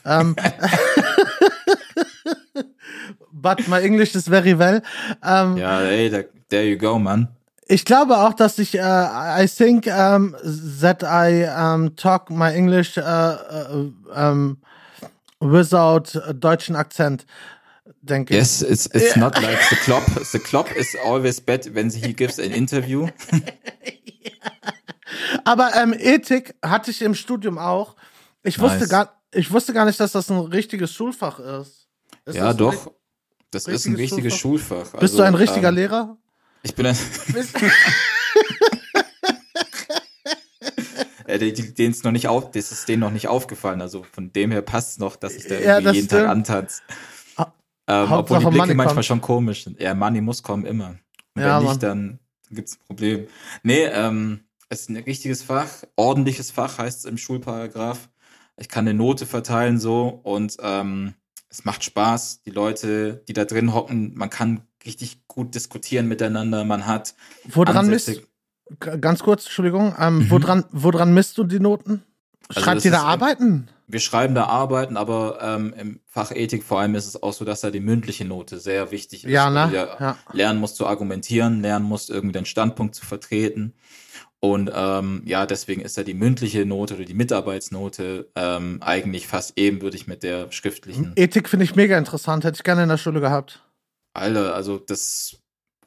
[0.04, 0.36] ähm,
[3.32, 4.80] but my English is very well.
[5.22, 6.10] Um, ja, ey,
[6.48, 7.28] there you go, man.
[7.68, 10.36] Ich glaube auch, dass ich, uh, I think um,
[10.80, 14.58] that I um, talk my English uh, uh, um,
[15.40, 17.26] without a deutschen Akzent.
[18.02, 19.18] Denke yes, it's it's yeah.
[19.18, 20.04] not like the Klopp.
[20.30, 23.08] The Klopp is always bad when he gives an interview.
[25.44, 27.96] Aber ähm, Ethik hatte ich im Studium auch.
[28.44, 28.70] Ich nice.
[28.70, 31.88] wusste gar, ich wusste gar nicht, dass das ein richtiges Schulfach ist.
[32.26, 32.92] ist ja, doch.
[33.64, 34.76] Das ist ein richtiges Schulfach.
[34.76, 35.00] Schulfach.
[35.00, 36.18] Bist du ein also, richtiger ähm, Lehrer?
[36.62, 36.96] Ich bin ein.
[41.26, 43.80] äh, denen ist noch nicht auf, das ist denen noch nicht aufgefallen.
[43.80, 46.22] Also von dem her passt es noch, dass ich da ja, irgendwie jeden stimmt.
[46.22, 46.82] Tag antanze.
[47.88, 49.04] Ähm, obwohl die Blicke Money manchmal kommt.
[49.06, 49.80] schon komisch sind.
[49.80, 50.96] Ja, Money muss kommen immer.
[51.34, 52.18] Und ja, wenn nicht, dann
[52.50, 53.26] gibt's ein Problem.
[53.62, 58.08] Nee, ähm, es ist ein richtiges Fach, ordentliches Fach heißt es im Schulparagraph.
[58.56, 61.14] Ich kann eine Note verteilen so und ähm,
[61.58, 62.42] es macht Spaß.
[62.42, 66.64] Die Leute, die da drin hocken, man kann richtig gut diskutieren miteinander.
[66.64, 67.14] Man hat.
[67.44, 68.20] Woran misst,
[68.78, 70.30] ganz kurz, Entschuldigung, ähm, mhm.
[70.30, 72.02] woran, woran misst du die Noten?
[72.48, 73.68] Also Schreibt also ihr da Arbeiten?
[73.88, 77.44] Wir schreiben da Arbeiten, aber ähm, im Fach Ethik vor allem ist es auch so,
[77.44, 79.30] dass da die mündliche Note sehr wichtig ist.
[79.30, 79.70] Ja, ne?
[79.72, 80.18] Ja, ja.
[80.32, 83.74] Lernen musst zu argumentieren, lernen musst irgendwie deinen Standpunkt zu vertreten.
[84.40, 89.54] Und ähm, ja, deswegen ist ja die mündliche Note oder die Mitarbeitsnote ähm, eigentlich fast
[89.56, 91.12] ebenbürtig mit der schriftlichen.
[91.16, 93.62] Ethik finde ich mega interessant, hätte ich gerne in der Schule gehabt.
[94.14, 95.38] Alter, also das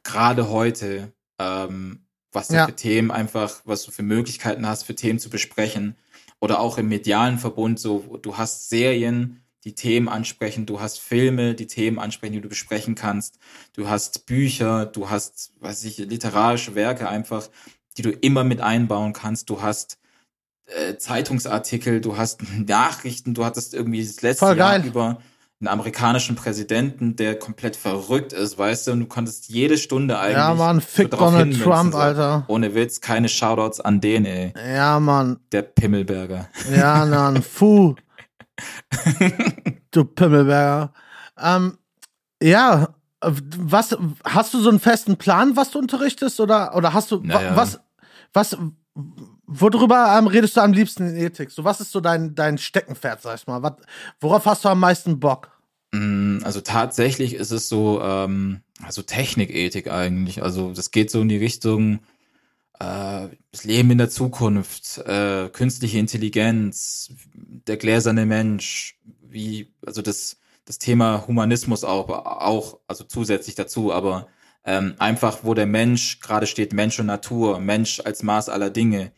[0.03, 2.65] gerade heute, ähm, was du ja.
[2.65, 5.95] für Themen einfach, was du für Möglichkeiten hast, für Themen zu besprechen.
[6.41, 11.53] Oder auch im medialen Verbund, so du hast Serien, die Themen ansprechen, du hast Filme,
[11.53, 13.39] die Themen ansprechen, die du besprechen kannst,
[13.73, 17.49] du hast Bücher, du hast, weiß ich, literarische Werke einfach,
[17.97, 19.49] die du immer mit einbauen kannst.
[19.49, 19.97] Du hast
[20.65, 25.19] äh, Zeitungsartikel, du hast Nachrichten, du hattest irgendwie das letzte Jahr über
[25.61, 30.37] einen amerikanischen Präsidenten, der komplett verrückt ist, weißt du, und du konntest jede Stunde eigentlich.
[30.37, 32.45] Ja, Mann, fick Donald Trump, Alter.
[32.47, 34.53] Ohne Witz, keine Shoutouts an den, ey.
[34.55, 35.41] Ja, Mann.
[35.51, 36.47] Der Pimmelberger.
[36.73, 37.95] Ja, Mann, fu.
[39.91, 40.93] du Pimmelberger.
[41.37, 41.77] Ähm,
[42.41, 47.19] ja, was, hast du so einen festen Plan, was du unterrichtest, oder, oder hast du,
[47.21, 47.55] naja.
[47.55, 47.79] was,
[48.33, 48.57] was,
[49.45, 51.51] worüber ähm, redest du am liebsten in Ethik?
[51.51, 53.61] So, was ist so dein, dein Steckenpferd, sag ich mal?
[53.63, 53.73] Was,
[54.19, 55.51] worauf hast du am meisten Bock?
[55.91, 60.43] Mm, also tatsächlich ist es so, ähm, also Technikethik eigentlich.
[60.43, 61.99] Also das geht so in die Richtung,
[62.79, 70.38] äh, das Leben in der Zukunft, äh, künstliche Intelligenz, der gläserne Mensch, wie, also das,
[70.69, 74.27] das Thema Humanismus auch, auch, also zusätzlich dazu, aber
[74.63, 79.11] ähm, einfach, wo der Mensch gerade steht, Mensch und Natur, Mensch als Maß aller Dinge.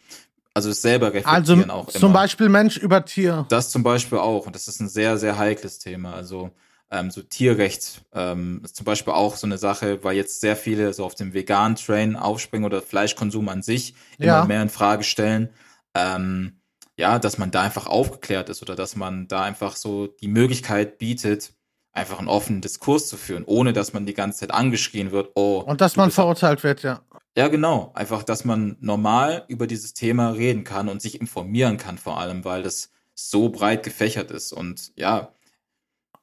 [0.53, 1.99] Also es selber reflektieren also, auch immer.
[1.99, 3.45] Zum Beispiel Mensch über Tier.
[3.49, 4.45] Das zum Beispiel auch.
[4.45, 6.13] Und das ist ein sehr, sehr heikles Thema.
[6.13, 6.51] Also
[6.89, 10.93] ähm, so Tierrecht ähm, ist zum Beispiel auch so eine Sache, weil jetzt sehr viele
[10.93, 14.45] so auf dem veganen Train aufspringen oder Fleischkonsum an sich immer ja.
[14.45, 15.49] mehr in Frage stellen.
[15.95, 16.60] Ähm,
[16.97, 20.97] ja, dass man da einfach aufgeklärt ist oder dass man da einfach so die Möglichkeit
[20.97, 21.53] bietet,
[21.93, 25.31] einfach einen offenen Diskurs zu führen, ohne dass man die ganze Zeit angeschrien wird.
[25.35, 27.01] Oh, und dass man verurteilt wird, ja.
[27.37, 27.91] Ja, genau.
[27.95, 32.43] Einfach, dass man normal über dieses Thema reden kann und sich informieren kann, vor allem,
[32.43, 34.51] weil das so breit gefächert ist.
[34.51, 35.33] Und ja,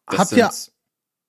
[0.07, 0.51] habt ihr,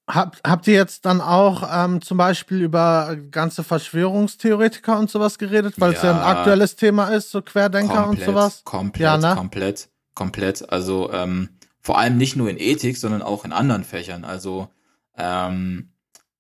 [0.10, 5.76] habt, habt ihr jetzt dann auch ähm, zum Beispiel über ganze Verschwörungstheoretiker und sowas geredet,
[5.78, 8.64] weil es ja, ja ein aktuelles Thema ist, so Querdenker komplett, und sowas?
[8.64, 9.36] Komplett, ja, ne?
[9.36, 10.70] komplett, komplett.
[10.72, 14.26] Also ähm, vor allem nicht nur in Ethik, sondern auch in anderen Fächern.
[14.26, 14.70] Also,
[15.18, 15.90] ähm,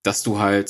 [0.04, 0.70] dass du halt,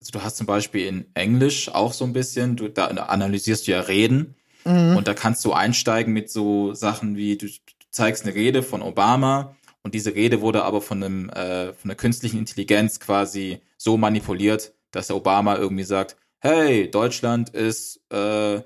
[0.00, 3.72] also du hast zum Beispiel in Englisch auch so ein bisschen, du, da analysierst du
[3.72, 4.96] ja Reden mhm.
[4.96, 7.52] und da kannst du einsteigen mit so Sachen wie, du, du
[7.90, 9.56] zeigst eine Rede von Obama
[9.88, 14.74] und diese Rede wurde aber von einem äh, von der künstlichen Intelligenz quasi so manipuliert,
[14.90, 18.60] dass der Obama irgendwie sagt, hey, Deutschland ist äh,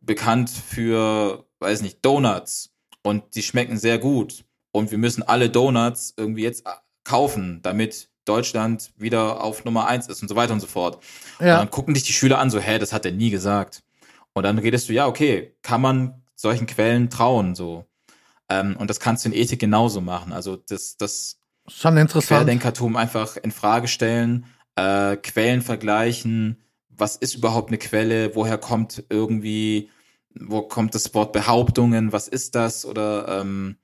[0.00, 2.70] bekannt für, weiß nicht, Donuts
[3.02, 6.64] und die schmecken sehr gut und wir müssen alle Donuts irgendwie jetzt
[7.04, 11.04] kaufen, damit Deutschland wieder auf Nummer eins ist und so weiter und so fort.
[11.40, 11.56] Ja.
[11.56, 13.82] Und dann gucken dich die Schüler an, so, hä, das hat er nie gesagt.
[14.32, 17.84] Und dann redest du, ja, okay, kann man solchen Quellen trauen, so.
[18.48, 20.32] Ähm, und das kannst du in Ethik genauso machen.
[20.32, 22.40] Also das, das Schon interessant.
[22.40, 29.04] Querdenkertum einfach in Frage stellen, äh, Quellen vergleichen, was ist überhaupt eine Quelle, woher kommt
[29.08, 29.90] irgendwie,
[30.34, 32.84] wo kommt das Wort Behauptungen, was ist das?
[32.84, 33.76] Oder ähm,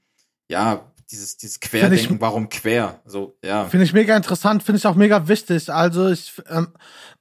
[0.48, 3.00] ja, dieses, dieses Querdenken, ich, warum quer?
[3.04, 3.66] So, ja.
[3.66, 5.72] Finde ich mega interessant, finde ich auch mega wichtig.
[5.72, 6.68] Also ich ähm,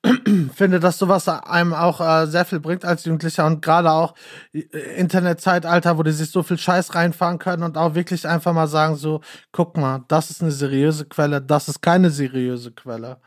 [0.55, 4.13] finde, dass sowas einem auch äh, sehr viel bringt als Jugendlicher und gerade auch
[4.53, 4.59] äh,
[4.97, 8.95] Internetzeitalter, wo die sich so viel Scheiß reinfahren können und auch wirklich einfach mal sagen
[8.95, 9.21] so,
[9.51, 13.17] guck mal, das ist eine seriöse Quelle, das ist keine seriöse Quelle.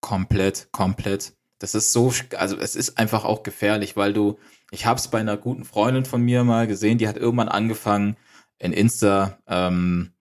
[0.00, 1.32] Komplett, komplett.
[1.58, 4.38] Das ist so, also es ist einfach auch gefährlich, weil du,
[4.70, 8.16] ich habe es bei einer guten Freundin von mir mal gesehen, die hat irgendwann angefangen,
[8.64, 10.12] in Insta ähm,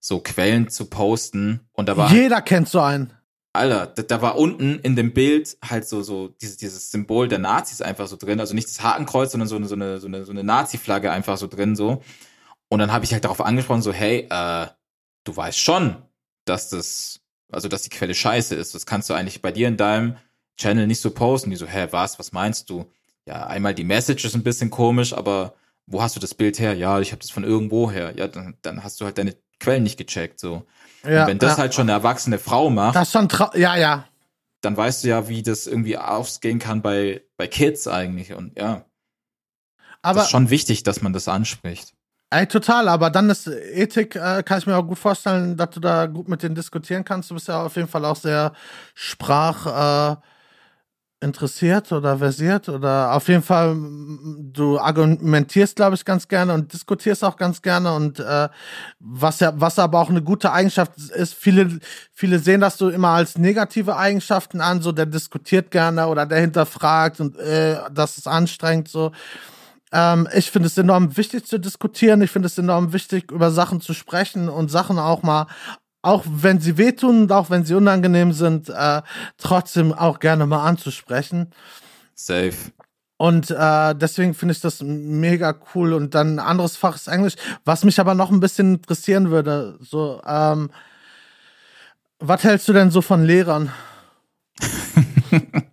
[0.00, 3.12] so Quellen zu posten und da war jeder kennt so einen.
[3.52, 7.40] Alter, da, da, war unten in dem Bild halt so so dieses, dieses Symbol der
[7.40, 10.24] Nazis einfach so drin, also nicht das Hakenkreuz, sondern so eine so eine so eine,
[10.24, 12.02] so eine Nazi-Flagge einfach so drin so.
[12.68, 14.66] Und dann habe ich halt darauf angesprochen so, hey, äh,
[15.24, 15.96] du weißt schon,
[16.44, 17.20] dass das
[17.52, 18.74] also dass die Quelle scheiße ist.
[18.74, 20.16] Das kannst du eigentlich bei dir in deinem
[20.56, 21.50] Channel nicht so posten.
[21.50, 22.86] Die so, hä, was, was meinst du?
[23.26, 25.54] Ja, einmal die Message ist ein bisschen komisch, aber
[25.90, 26.74] wo hast du das Bild her?
[26.74, 28.14] Ja, ich habe das von irgendwo her.
[28.16, 30.40] Ja, dann, dann hast du halt deine Quellen nicht gecheckt.
[30.40, 30.64] So.
[31.04, 31.58] Ja, und wenn das ja.
[31.58, 34.04] halt schon eine erwachsene Frau macht, das schon ja, ja.
[34.62, 38.34] Dann weißt du ja, wie das irgendwie ausgehen kann bei, bei Kids eigentlich.
[38.34, 38.84] Und ja.
[40.02, 41.94] Aber das ist schon wichtig, dass man das anspricht.
[42.32, 45.80] Ey, total, aber dann ist Ethik, äh, kann ich mir auch gut vorstellen, dass du
[45.80, 47.30] da gut mit denen diskutieren kannst.
[47.30, 48.52] Du bist ja auf jeden Fall auch sehr
[48.94, 50.16] sprach, äh,
[51.20, 53.76] interessiert oder versiert oder auf jeden Fall,
[54.52, 58.48] du argumentierst, glaube ich, ganz gerne und diskutierst auch ganz gerne und äh,
[58.98, 61.78] was ja, was aber auch eine gute Eigenschaft ist, viele,
[62.12, 66.40] viele sehen das so immer als negative Eigenschaften an, so der diskutiert gerne oder der
[66.40, 69.12] hinterfragt und äh, das ist anstrengend so.
[69.92, 72.22] Ähm, ich finde es enorm wichtig zu diskutieren.
[72.22, 75.46] Ich finde es enorm wichtig, über Sachen zu sprechen und Sachen auch mal
[76.02, 79.02] auch wenn sie wehtun und auch wenn sie unangenehm sind, äh,
[79.38, 81.50] trotzdem auch gerne mal anzusprechen.
[82.14, 82.54] Safe.
[83.16, 85.92] Und äh, deswegen finde ich das mega cool.
[85.92, 87.34] Und dann ein anderes Fach ist Englisch.
[87.66, 90.70] Was mich aber noch ein bisschen interessieren würde, so, ähm,
[92.18, 93.70] was hältst du denn so von Lehrern?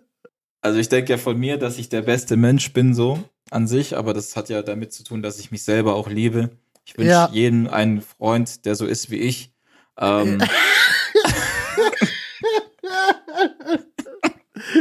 [0.60, 3.96] also ich denke ja von mir, dass ich der beste Mensch bin so an sich,
[3.96, 6.50] aber das hat ja damit zu tun, dass ich mich selber auch liebe.
[6.84, 7.28] Ich wünsche ja.
[7.32, 9.52] jedem einen Freund, der so ist wie ich.
[9.98, 10.42] Ähm,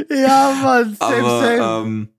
[0.09, 1.87] ja, Mann, same, aber, same.
[1.87, 2.09] Ähm,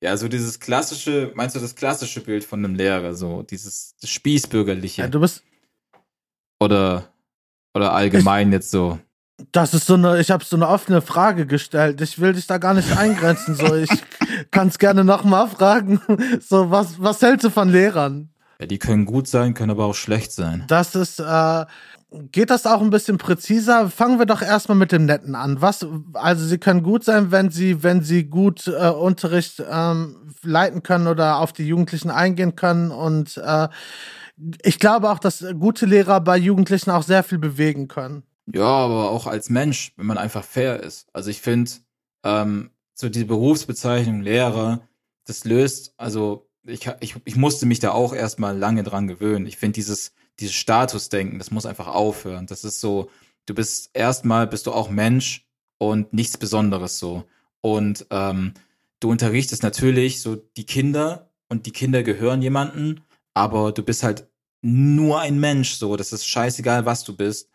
[0.00, 5.02] ja, so dieses klassische, meinst du das klassische Bild von einem Lehrer, so dieses Spießbürgerliche?
[5.02, 5.44] Ja, du bist.
[6.60, 7.12] Oder,
[7.74, 8.98] oder allgemein ich, jetzt so.
[9.50, 12.00] Das ist so eine, ich habe so eine offene Frage gestellt.
[12.00, 13.54] Ich will dich da gar nicht eingrenzen.
[13.54, 13.90] So, ich
[14.50, 16.00] kann es gerne nochmal fragen.
[16.40, 18.30] So, was, was hältst du von Lehrern?
[18.60, 20.64] Ja, die können gut sein, können aber auch schlecht sein.
[20.68, 21.64] Das ist, äh,
[22.30, 23.88] geht das auch ein bisschen präziser?
[23.88, 25.60] Fangen wir doch erstmal mit dem Netten an.
[25.60, 30.82] Was, also sie können gut sein, wenn sie, wenn sie gut äh, Unterricht ähm, leiten
[30.82, 32.90] können oder auf die Jugendlichen eingehen können.
[32.90, 33.68] Und äh,
[34.62, 38.22] ich glaube auch, dass gute Lehrer bei Jugendlichen auch sehr viel bewegen können.
[38.46, 41.08] Ja, aber auch als Mensch, wenn man einfach fair ist.
[41.12, 41.70] Also ich finde,
[42.24, 44.88] ähm, so die Berufsbezeichnung Lehrer,
[45.24, 49.46] das löst, also ich, ich, ich musste mich da auch erstmal lange dran gewöhnen.
[49.46, 52.46] Ich finde dieses dieses Statusdenken, das muss einfach aufhören.
[52.46, 53.10] Das ist so,
[53.46, 55.46] du bist erstmal bist du auch Mensch
[55.78, 57.24] und nichts Besonderes so.
[57.60, 58.54] Und ähm,
[59.00, 63.02] du unterrichtest natürlich so die Kinder und die Kinder gehören jemanden,
[63.34, 64.28] aber du bist halt
[64.62, 65.96] nur ein Mensch so.
[65.96, 67.50] Das ist scheißegal, was du bist.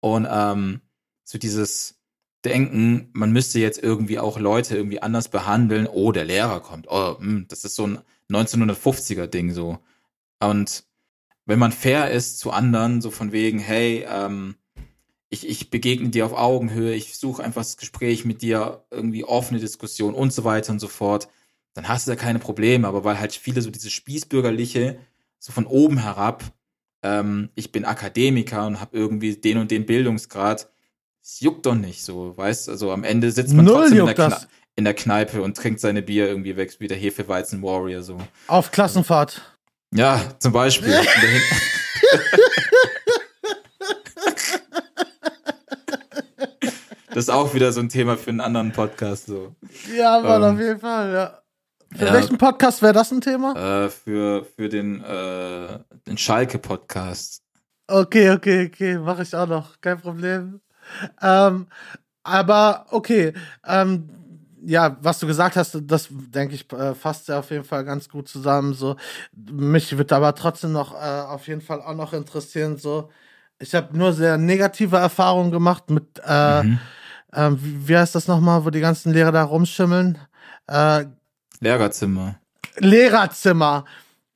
[0.00, 0.80] Und ähm,
[1.24, 2.00] so dieses
[2.44, 5.86] Denken, man müsste jetzt irgendwie auch Leute irgendwie anders behandeln.
[5.86, 6.86] Oh, der Lehrer kommt.
[6.88, 7.98] Oh, mh, hm, das ist so ein
[8.30, 9.78] 1950er Ding so.
[10.40, 10.84] Und
[11.44, 14.54] wenn man fair ist zu anderen, so von wegen, hey, ähm,
[15.28, 19.60] ich, ich begegne dir auf Augenhöhe, ich suche einfach das Gespräch mit dir, irgendwie offene
[19.60, 21.28] Diskussion und so weiter und so fort,
[21.74, 22.88] dann hast du da keine Probleme.
[22.88, 24.98] Aber weil halt viele so diese Spießbürgerliche,
[25.38, 26.44] so von oben herab,
[27.02, 30.68] ähm, ich bin Akademiker und habe irgendwie den und den Bildungsgrad,
[31.22, 34.40] es juckt doch nicht so, weißt Also am Ende sitzt man Null trotzdem in der,
[34.76, 38.18] in der, Kneipe und trinkt seine Bier irgendwie weg, wie der Hefeweizen-Warrior so.
[38.46, 39.42] Auf Klassenfahrt.
[39.92, 40.92] Ja, zum Beispiel.
[47.08, 49.26] das ist auch wieder so ein Thema für einen anderen Podcast.
[49.26, 49.54] So.
[49.96, 51.39] Ja, Mann, ähm, auf jeden Fall, ja.
[51.96, 53.84] Für ja, welchen Podcast wäre das ein Thema?
[53.84, 57.42] Äh, für, für den, äh, den Schalke-Podcast.
[57.88, 60.60] Okay, okay, okay, mache ich auch noch, kein Problem.
[61.20, 61.66] Ähm,
[62.22, 63.32] aber okay,
[63.66, 64.08] ähm,
[64.64, 68.08] ja, was du gesagt hast, das denke ich äh, fasst ja auf jeden Fall ganz
[68.08, 68.74] gut zusammen.
[68.74, 68.96] So,
[69.34, 72.76] mich wird aber trotzdem noch äh, auf jeden Fall auch noch interessieren.
[72.76, 73.10] So,
[73.58, 76.78] ich habe nur sehr negative Erfahrungen gemacht mit, äh, mhm.
[77.32, 80.18] äh, wie, wie heißt das nochmal, wo die ganzen Lehrer da rumschimmeln?
[81.60, 82.40] Lehrerzimmer.
[82.78, 83.84] Lehrerzimmer.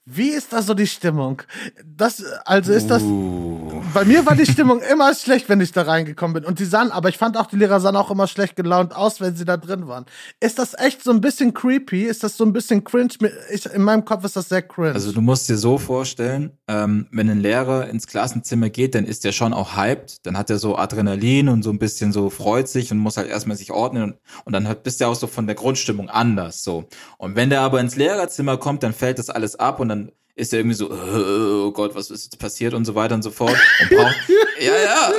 [0.07, 1.40] Wie ist da so die Stimmung?
[1.83, 3.03] Das, also ist das.
[3.03, 3.83] Uh.
[3.95, 6.45] Bei mir war die Stimmung immer schlecht, wenn ich da reingekommen bin.
[6.45, 9.21] Und die sahen, aber ich fand auch, die Lehrer sahen auch immer schlecht gelaunt aus,
[9.21, 10.05] wenn sie da drin waren.
[10.40, 12.03] Ist das echt so ein bisschen creepy?
[12.03, 13.14] Ist das so ein bisschen cringe?
[13.53, 14.93] Ich, in meinem Kopf ist das sehr cringe.
[14.93, 19.25] Also du musst dir so vorstellen, ähm, wenn ein Lehrer ins Klassenzimmer geht, dann ist
[19.25, 20.27] der schon auch hyped.
[20.27, 23.29] Dann hat er so Adrenalin und so ein bisschen so freut sich und muss halt
[23.29, 24.03] erstmal sich ordnen.
[24.03, 26.64] Und, und dann hat, bist du auch so von der Grundstimmung anders.
[26.64, 26.88] so.
[27.17, 29.94] Und wenn der aber ins Lehrerzimmer kommt, dann fällt das alles ab und dann
[30.37, 33.31] ist er irgendwie so, oh Gott, was ist jetzt passiert und so weiter und so
[33.31, 33.57] fort.
[33.83, 34.16] Und braucht,
[34.61, 35.12] ja, ja.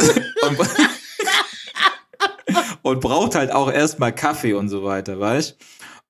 [0.48, 0.60] Und,
[2.82, 5.58] und braucht halt auch erstmal Kaffee und so weiter, weißt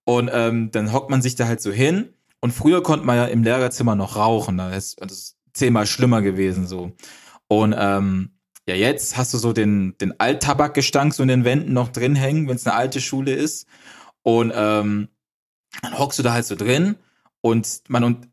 [0.05, 2.13] Und ähm, dann hockt man sich da halt so hin.
[2.41, 4.57] Und früher konnte man ja im Lehrerzimmer noch rauchen.
[4.57, 6.91] Das ist, zehnmal schlimmer gewesen so.
[7.47, 8.31] Und ähm,
[8.67, 12.47] ja, jetzt hast du so den, den Alttabakgestank so in den Wänden noch drin hängen,
[12.47, 13.67] wenn es eine alte Schule ist.
[14.21, 15.07] Und ähm,
[15.81, 16.95] dann hockst du da halt so drin
[17.41, 18.27] und man und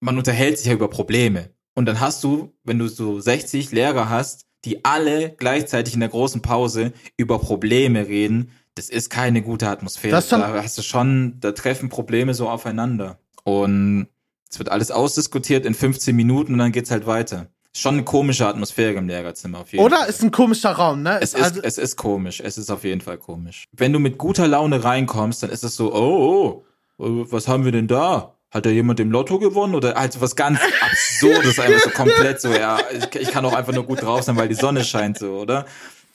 [0.00, 1.50] man unterhält sich ja über Probleme.
[1.74, 6.08] Und dann hast du, wenn du so 60 Lehrer hast, die alle gleichzeitig in der
[6.08, 10.12] großen Pause über Probleme reden, das ist keine gute Atmosphäre.
[10.30, 13.18] da hast du schon, da treffen Probleme so aufeinander.
[13.44, 14.08] Und
[14.50, 17.48] es wird alles ausdiskutiert in 15 Minuten und dann geht's halt weiter.
[17.72, 20.08] Schon eine komische Atmosphäre im Lehrerzimmer auf jeden Oder Fall.
[20.08, 21.20] ist ein komischer Raum, ne?
[21.20, 22.40] Es ist, also es ist komisch.
[22.40, 23.66] Es ist auf jeden Fall komisch.
[23.70, 26.64] Wenn du mit guter Laune reinkommst, dann ist es so, oh,
[26.98, 28.34] oh, was haben wir denn da?
[28.50, 32.52] Hat da jemand im Lotto gewonnen oder halt was ganz absurdes, einfach so komplett so,
[32.52, 35.34] ja, ich, ich, kann auch einfach nur gut drauf sein, weil die Sonne scheint so,
[35.34, 35.66] oder?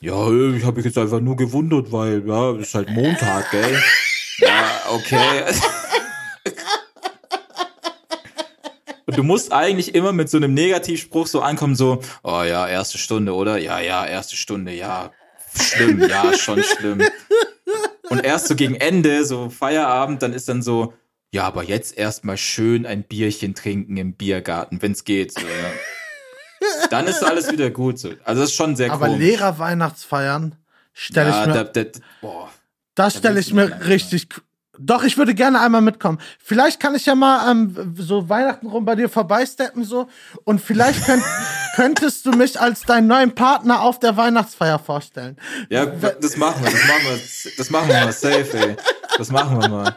[0.02, 3.82] Ja, ich habe mich jetzt einfach nur gewundert, weil, ja, es ist halt Montag, gell?
[4.40, 5.46] Ja, okay.
[9.08, 12.98] Und du musst eigentlich immer mit so einem Negativspruch so ankommen, so, oh ja, erste
[12.98, 13.58] Stunde, oder?
[13.60, 15.12] Ja, ja, erste Stunde, ja,
[15.56, 17.04] schlimm, ja, schon schlimm.
[18.10, 20.94] Und erst so gegen Ende, so Feierabend, dann ist dann so,
[21.32, 25.34] ja, aber jetzt erstmal schön ein Bierchen trinken im Biergarten, wenn es geht.
[25.34, 26.88] So, ja.
[26.90, 28.00] Dann ist alles wieder gut.
[28.00, 28.12] So.
[28.24, 29.20] Also das ist schon sehr Aber komisch.
[29.20, 30.56] Lehrer-Weihnachtsfeiern
[30.94, 31.54] stelle ja, ich mir.
[31.54, 32.50] Da, da, boah,
[32.96, 34.30] das stelle ich mir richtig.
[34.78, 36.20] Doch, ich würde gerne einmal mitkommen.
[36.38, 40.10] Vielleicht kann ich ja mal ähm, so Weihnachten rum bei dir vorbeisteppen so
[40.44, 41.24] und vielleicht könnt,
[41.76, 45.38] könntest du mich als deinen neuen Partner auf der Weihnachtsfeier vorstellen.
[45.70, 48.76] Ja, das machen wir, das machen wir, das machen wir mal safe, ey.
[49.18, 49.96] Das machen wir mal.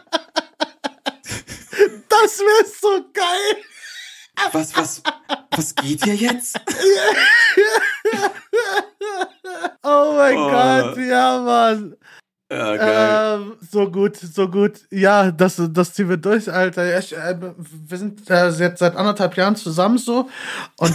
[2.09, 3.57] Das wäre so geil.
[4.53, 5.03] Was, was,
[5.51, 6.61] was geht hier jetzt?
[9.83, 10.51] oh mein oh.
[10.51, 11.97] Gott, ja, Mann.
[12.51, 13.41] Ja, geil.
[13.41, 14.81] Ähm, so gut, so gut.
[14.91, 16.99] Ja, das, das ziehen wir durch, Alter.
[16.99, 20.31] Ich, äh, wir sind äh, jetzt seit anderthalb Jahren zusammen so.
[20.79, 20.95] Und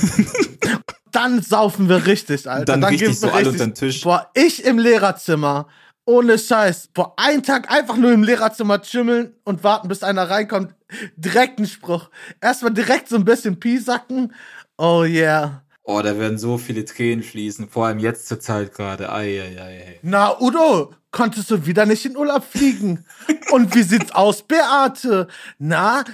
[1.12, 2.66] dann saufen wir richtig, Alter.
[2.66, 4.02] Dann, dann richtig so alle unter den Tisch.
[4.02, 5.68] Boah, ich im Lehrerzimmer.
[6.06, 6.90] Ohne Scheiß.
[6.94, 10.76] Boah, einen Tag einfach nur im Lehrerzimmer chimmeln und warten, bis einer reinkommt.
[11.16, 12.10] Direkt ein Spruch.
[12.42, 14.34] Erstmal direkt so ein bisschen piesacken.
[14.78, 15.64] Oh yeah.
[15.84, 19.12] Oh, da werden so viele Tränen fließen, vor allem jetzt zur Zeit gerade.
[19.12, 23.06] Ei, Na, Udo, konntest du wieder nicht in Urlaub fliegen?
[23.52, 25.28] Und wie sieht's aus, Beate?
[25.60, 26.06] Na,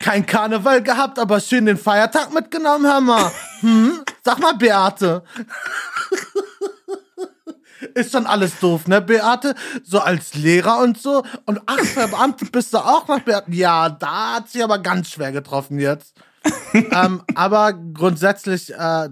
[0.00, 3.30] kein Karneval gehabt, aber schön den Feiertag mitgenommen, mal.
[3.60, 4.02] Hm?
[4.24, 5.22] Sag mal, Beate.
[7.94, 9.54] Ist dann alles doof, ne, Beate?
[9.82, 11.22] So als Lehrer und so.
[11.46, 13.50] Und ach, Verbeamtet bist du auch noch, Beate?
[13.52, 16.14] Ja, da hat sie aber ganz schwer getroffen jetzt.
[16.74, 19.08] ähm, aber grundsätzlich, äh,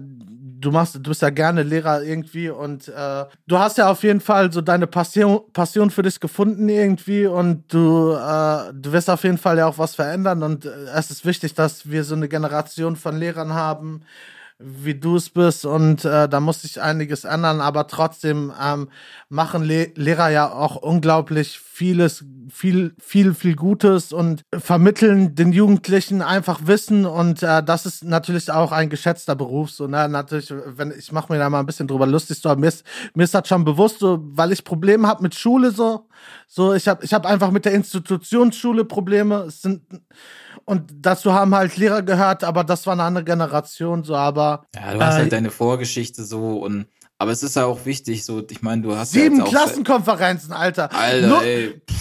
[0.61, 4.21] du machst, du bist ja gerne Lehrer irgendwie und äh, du hast ja auf jeden
[4.21, 9.23] Fall so deine Passion, Passion für dich gefunden irgendwie und du, äh, du wirst auf
[9.23, 12.29] jeden Fall ja auch was verändern und äh, es ist wichtig, dass wir so eine
[12.29, 14.01] Generation von Lehrern haben,
[14.63, 18.89] wie du es bist und äh, da muss sich einiges ändern, aber trotzdem ähm,
[19.29, 26.21] machen Le Lehrer ja auch unglaublich vieles, viel, viel, viel Gutes und vermitteln den Jugendlichen
[26.21, 29.71] einfach Wissen und äh, das ist natürlich auch ein geschätzter Beruf.
[29.71, 30.07] So, ne?
[30.07, 32.85] Natürlich, wenn ich mache mir da mal ein bisschen drüber lustig, so, mir ist,
[33.15, 36.07] mir ist das schon bewusst, so, weil ich Probleme habe mit Schule, so,
[36.47, 39.45] so ich habe ich hab einfach mit der Institutionsschule Probleme.
[39.47, 39.81] Es sind
[40.65, 44.65] und dazu haben halt Lehrer gehört, aber das war eine andere Generation, so, aber.
[44.75, 46.87] Ja, du hast halt äh, halt deine Vorgeschichte so und.
[47.17, 50.91] Aber es ist ja auch wichtig, so, ich meine, du hast sieben ja Klassenkonferenzen, Alter.
[50.91, 51.79] Alter, Nur ey.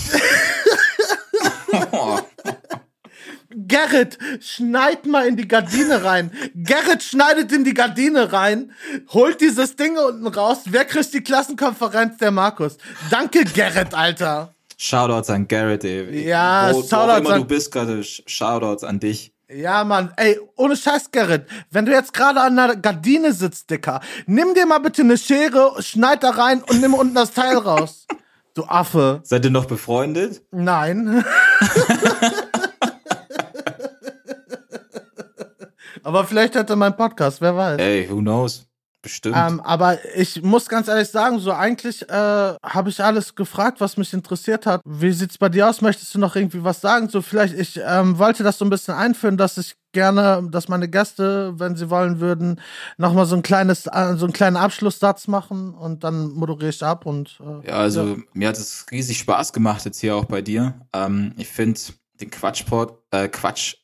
[3.52, 6.30] Gerrit, schneid mal in die Gardine rein.
[6.54, 8.72] Gerrit schneidet in die Gardine rein,
[9.08, 10.60] holt dieses Ding unten raus.
[10.66, 12.18] Wer kriegt die Klassenkonferenz?
[12.18, 12.78] Der Markus.
[13.10, 14.54] Danke, Gerrit, Alter.
[14.82, 16.26] Shoutouts an Garrett, ey.
[16.26, 19.30] Ja, wo, Shoutouts wo auch immer an du bist gerade, Shoutouts an dich.
[19.52, 24.00] Ja, Mann, ey, ohne Scheiß, Gerrit, wenn du jetzt gerade an der Gardine sitzt, Dicker,
[24.24, 28.06] nimm dir mal bitte eine Schere, schneid da rein und nimm unten das Teil raus.
[28.54, 29.20] Du Affe.
[29.22, 30.42] Seid ihr noch befreundet?
[30.50, 31.24] Nein.
[36.02, 37.78] Aber vielleicht hätte mein Podcast, wer weiß.
[37.78, 38.66] Ey, who knows?
[39.02, 39.36] Bestimmt.
[39.36, 43.96] Ähm, aber ich muss ganz ehrlich sagen, so eigentlich äh, habe ich alles gefragt, was
[43.96, 44.82] mich interessiert hat.
[44.84, 45.80] Wie sieht's bei dir aus?
[45.80, 47.08] Möchtest du noch irgendwie was sagen?
[47.08, 50.88] So vielleicht, ich ähm, wollte das so ein bisschen einführen, dass ich gerne, dass meine
[50.88, 52.60] Gäste, wenn sie wollen würden,
[52.98, 57.06] nochmal so ein kleines, äh, so einen kleinen Abschlusssatz machen und dann moderiere ich ab
[57.06, 58.16] und äh, Ja, also ja.
[58.34, 60.80] mir hat es riesig Spaß gemacht jetzt hier auch bei dir.
[60.92, 61.80] Ähm, ich finde
[62.20, 63.76] den Quatschpod, äh, Quatsch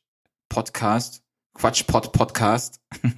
[0.49, 1.23] Podcast
[1.57, 2.81] Quatschpot Podcast.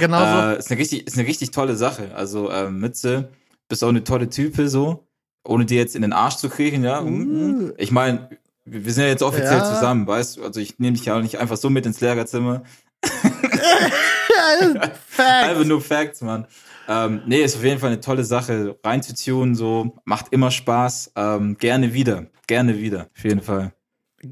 [0.00, 0.50] genau so.
[0.50, 2.14] Äh, ist, eine richtig, ist eine richtig tolle Sache.
[2.14, 3.30] Also äh, Mütze,
[3.68, 5.06] bist auch eine tolle Type so.
[5.44, 7.02] Ohne dir jetzt in den Arsch zu kriegen, ja.
[7.02, 7.72] Uh.
[7.78, 8.28] Ich meine,
[8.64, 9.64] wir sind ja jetzt offiziell ja.
[9.64, 10.44] zusammen, weißt du?
[10.44, 12.62] Also ich nehme dich ja auch nicht einfach so mit ins Lehrerzimmer.
[15.16, 16.46] einfach nur Facts, Mann.
[16.88, 21.12] Ähm, nee, ist auf jeden Fall eine tolle Sache, reinzutunen, so, macht immer Spaß.
[21.16, 23.72] Ähm, gerne wieder, gerne wieder, auf jeden Fall.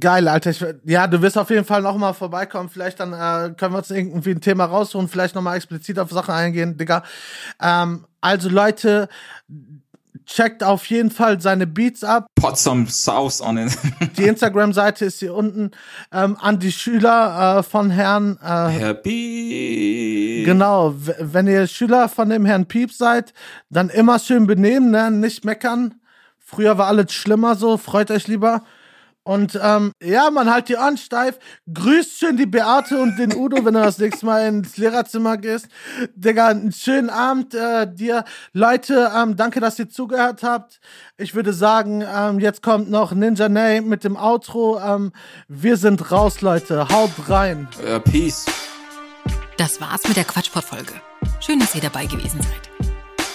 [0.00, 0.50] Geil, Alter.
[0.50, 2.68] Ich, ja, du wirst auf jeden Fall noch mal vorbeikommen.
[2.68, 6.10] Vielleicht dann äh, können wir uns irgendwie ein Thema rausholen, vielleicht noch mal explizit auf
[6.10, 7.04] Sachen eingehen, Digga.
[7.60, 9.08] Ähm, also Leute,
[10.26, 12.26] checkt auf jeden Fall seine Beats ab.
[12.34, 13.78] Pot some sauce on it.
[14.16, 15.70] die Instagram-Seite ist hier unten.
[16.12, 20.44] Ähm, an die Schüler äh, von Herrn äh, Herr Piep.
[20.44, 23.32] Genau, wenn ihr Schüler von dem Herrn Piep seid,
[23.70, 25.10] dann immer schön benehmen, ne?
[25.10, 25.94] nicht meckern.
[26.38, 28.62] Früher war alles schlimmer so, freut euch lieber.
[29.26, 31.40] Und ähm, ja, man halt die Ohren steif.
[31.74, 35.66] Grüßt schön die Beate und den Udo, wenn du das nächste Mal ins Lehrerzimmer gehst.
[36.14, 38.24] Digga, einen schönen Abend äh, dir.
[38.52, 40.78] Leute, ähm, danke, dass ihr zugehört habt.
[41.16, 44.78] Ich würde sagen, ähm, jetzt kommt noch Ninja Nay mit dem Outro.
[44.78, 45.10] Ähm,
[45.48, 46.88] wir sind raus, Leute.
[46.88, 47.66] Haut rein.
[47.84, 48.46] Uh, peace.
[49.56, 50.92] Das war's mit der Quatschport-Folge.
[51.40, 52.88] Schön, dass ihr dabei gewesen seid.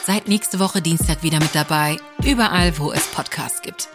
[0.06, 3.90] Seid nächste Woche Dienstag wieder mit dabei, überall, wo es Podcasts gibt.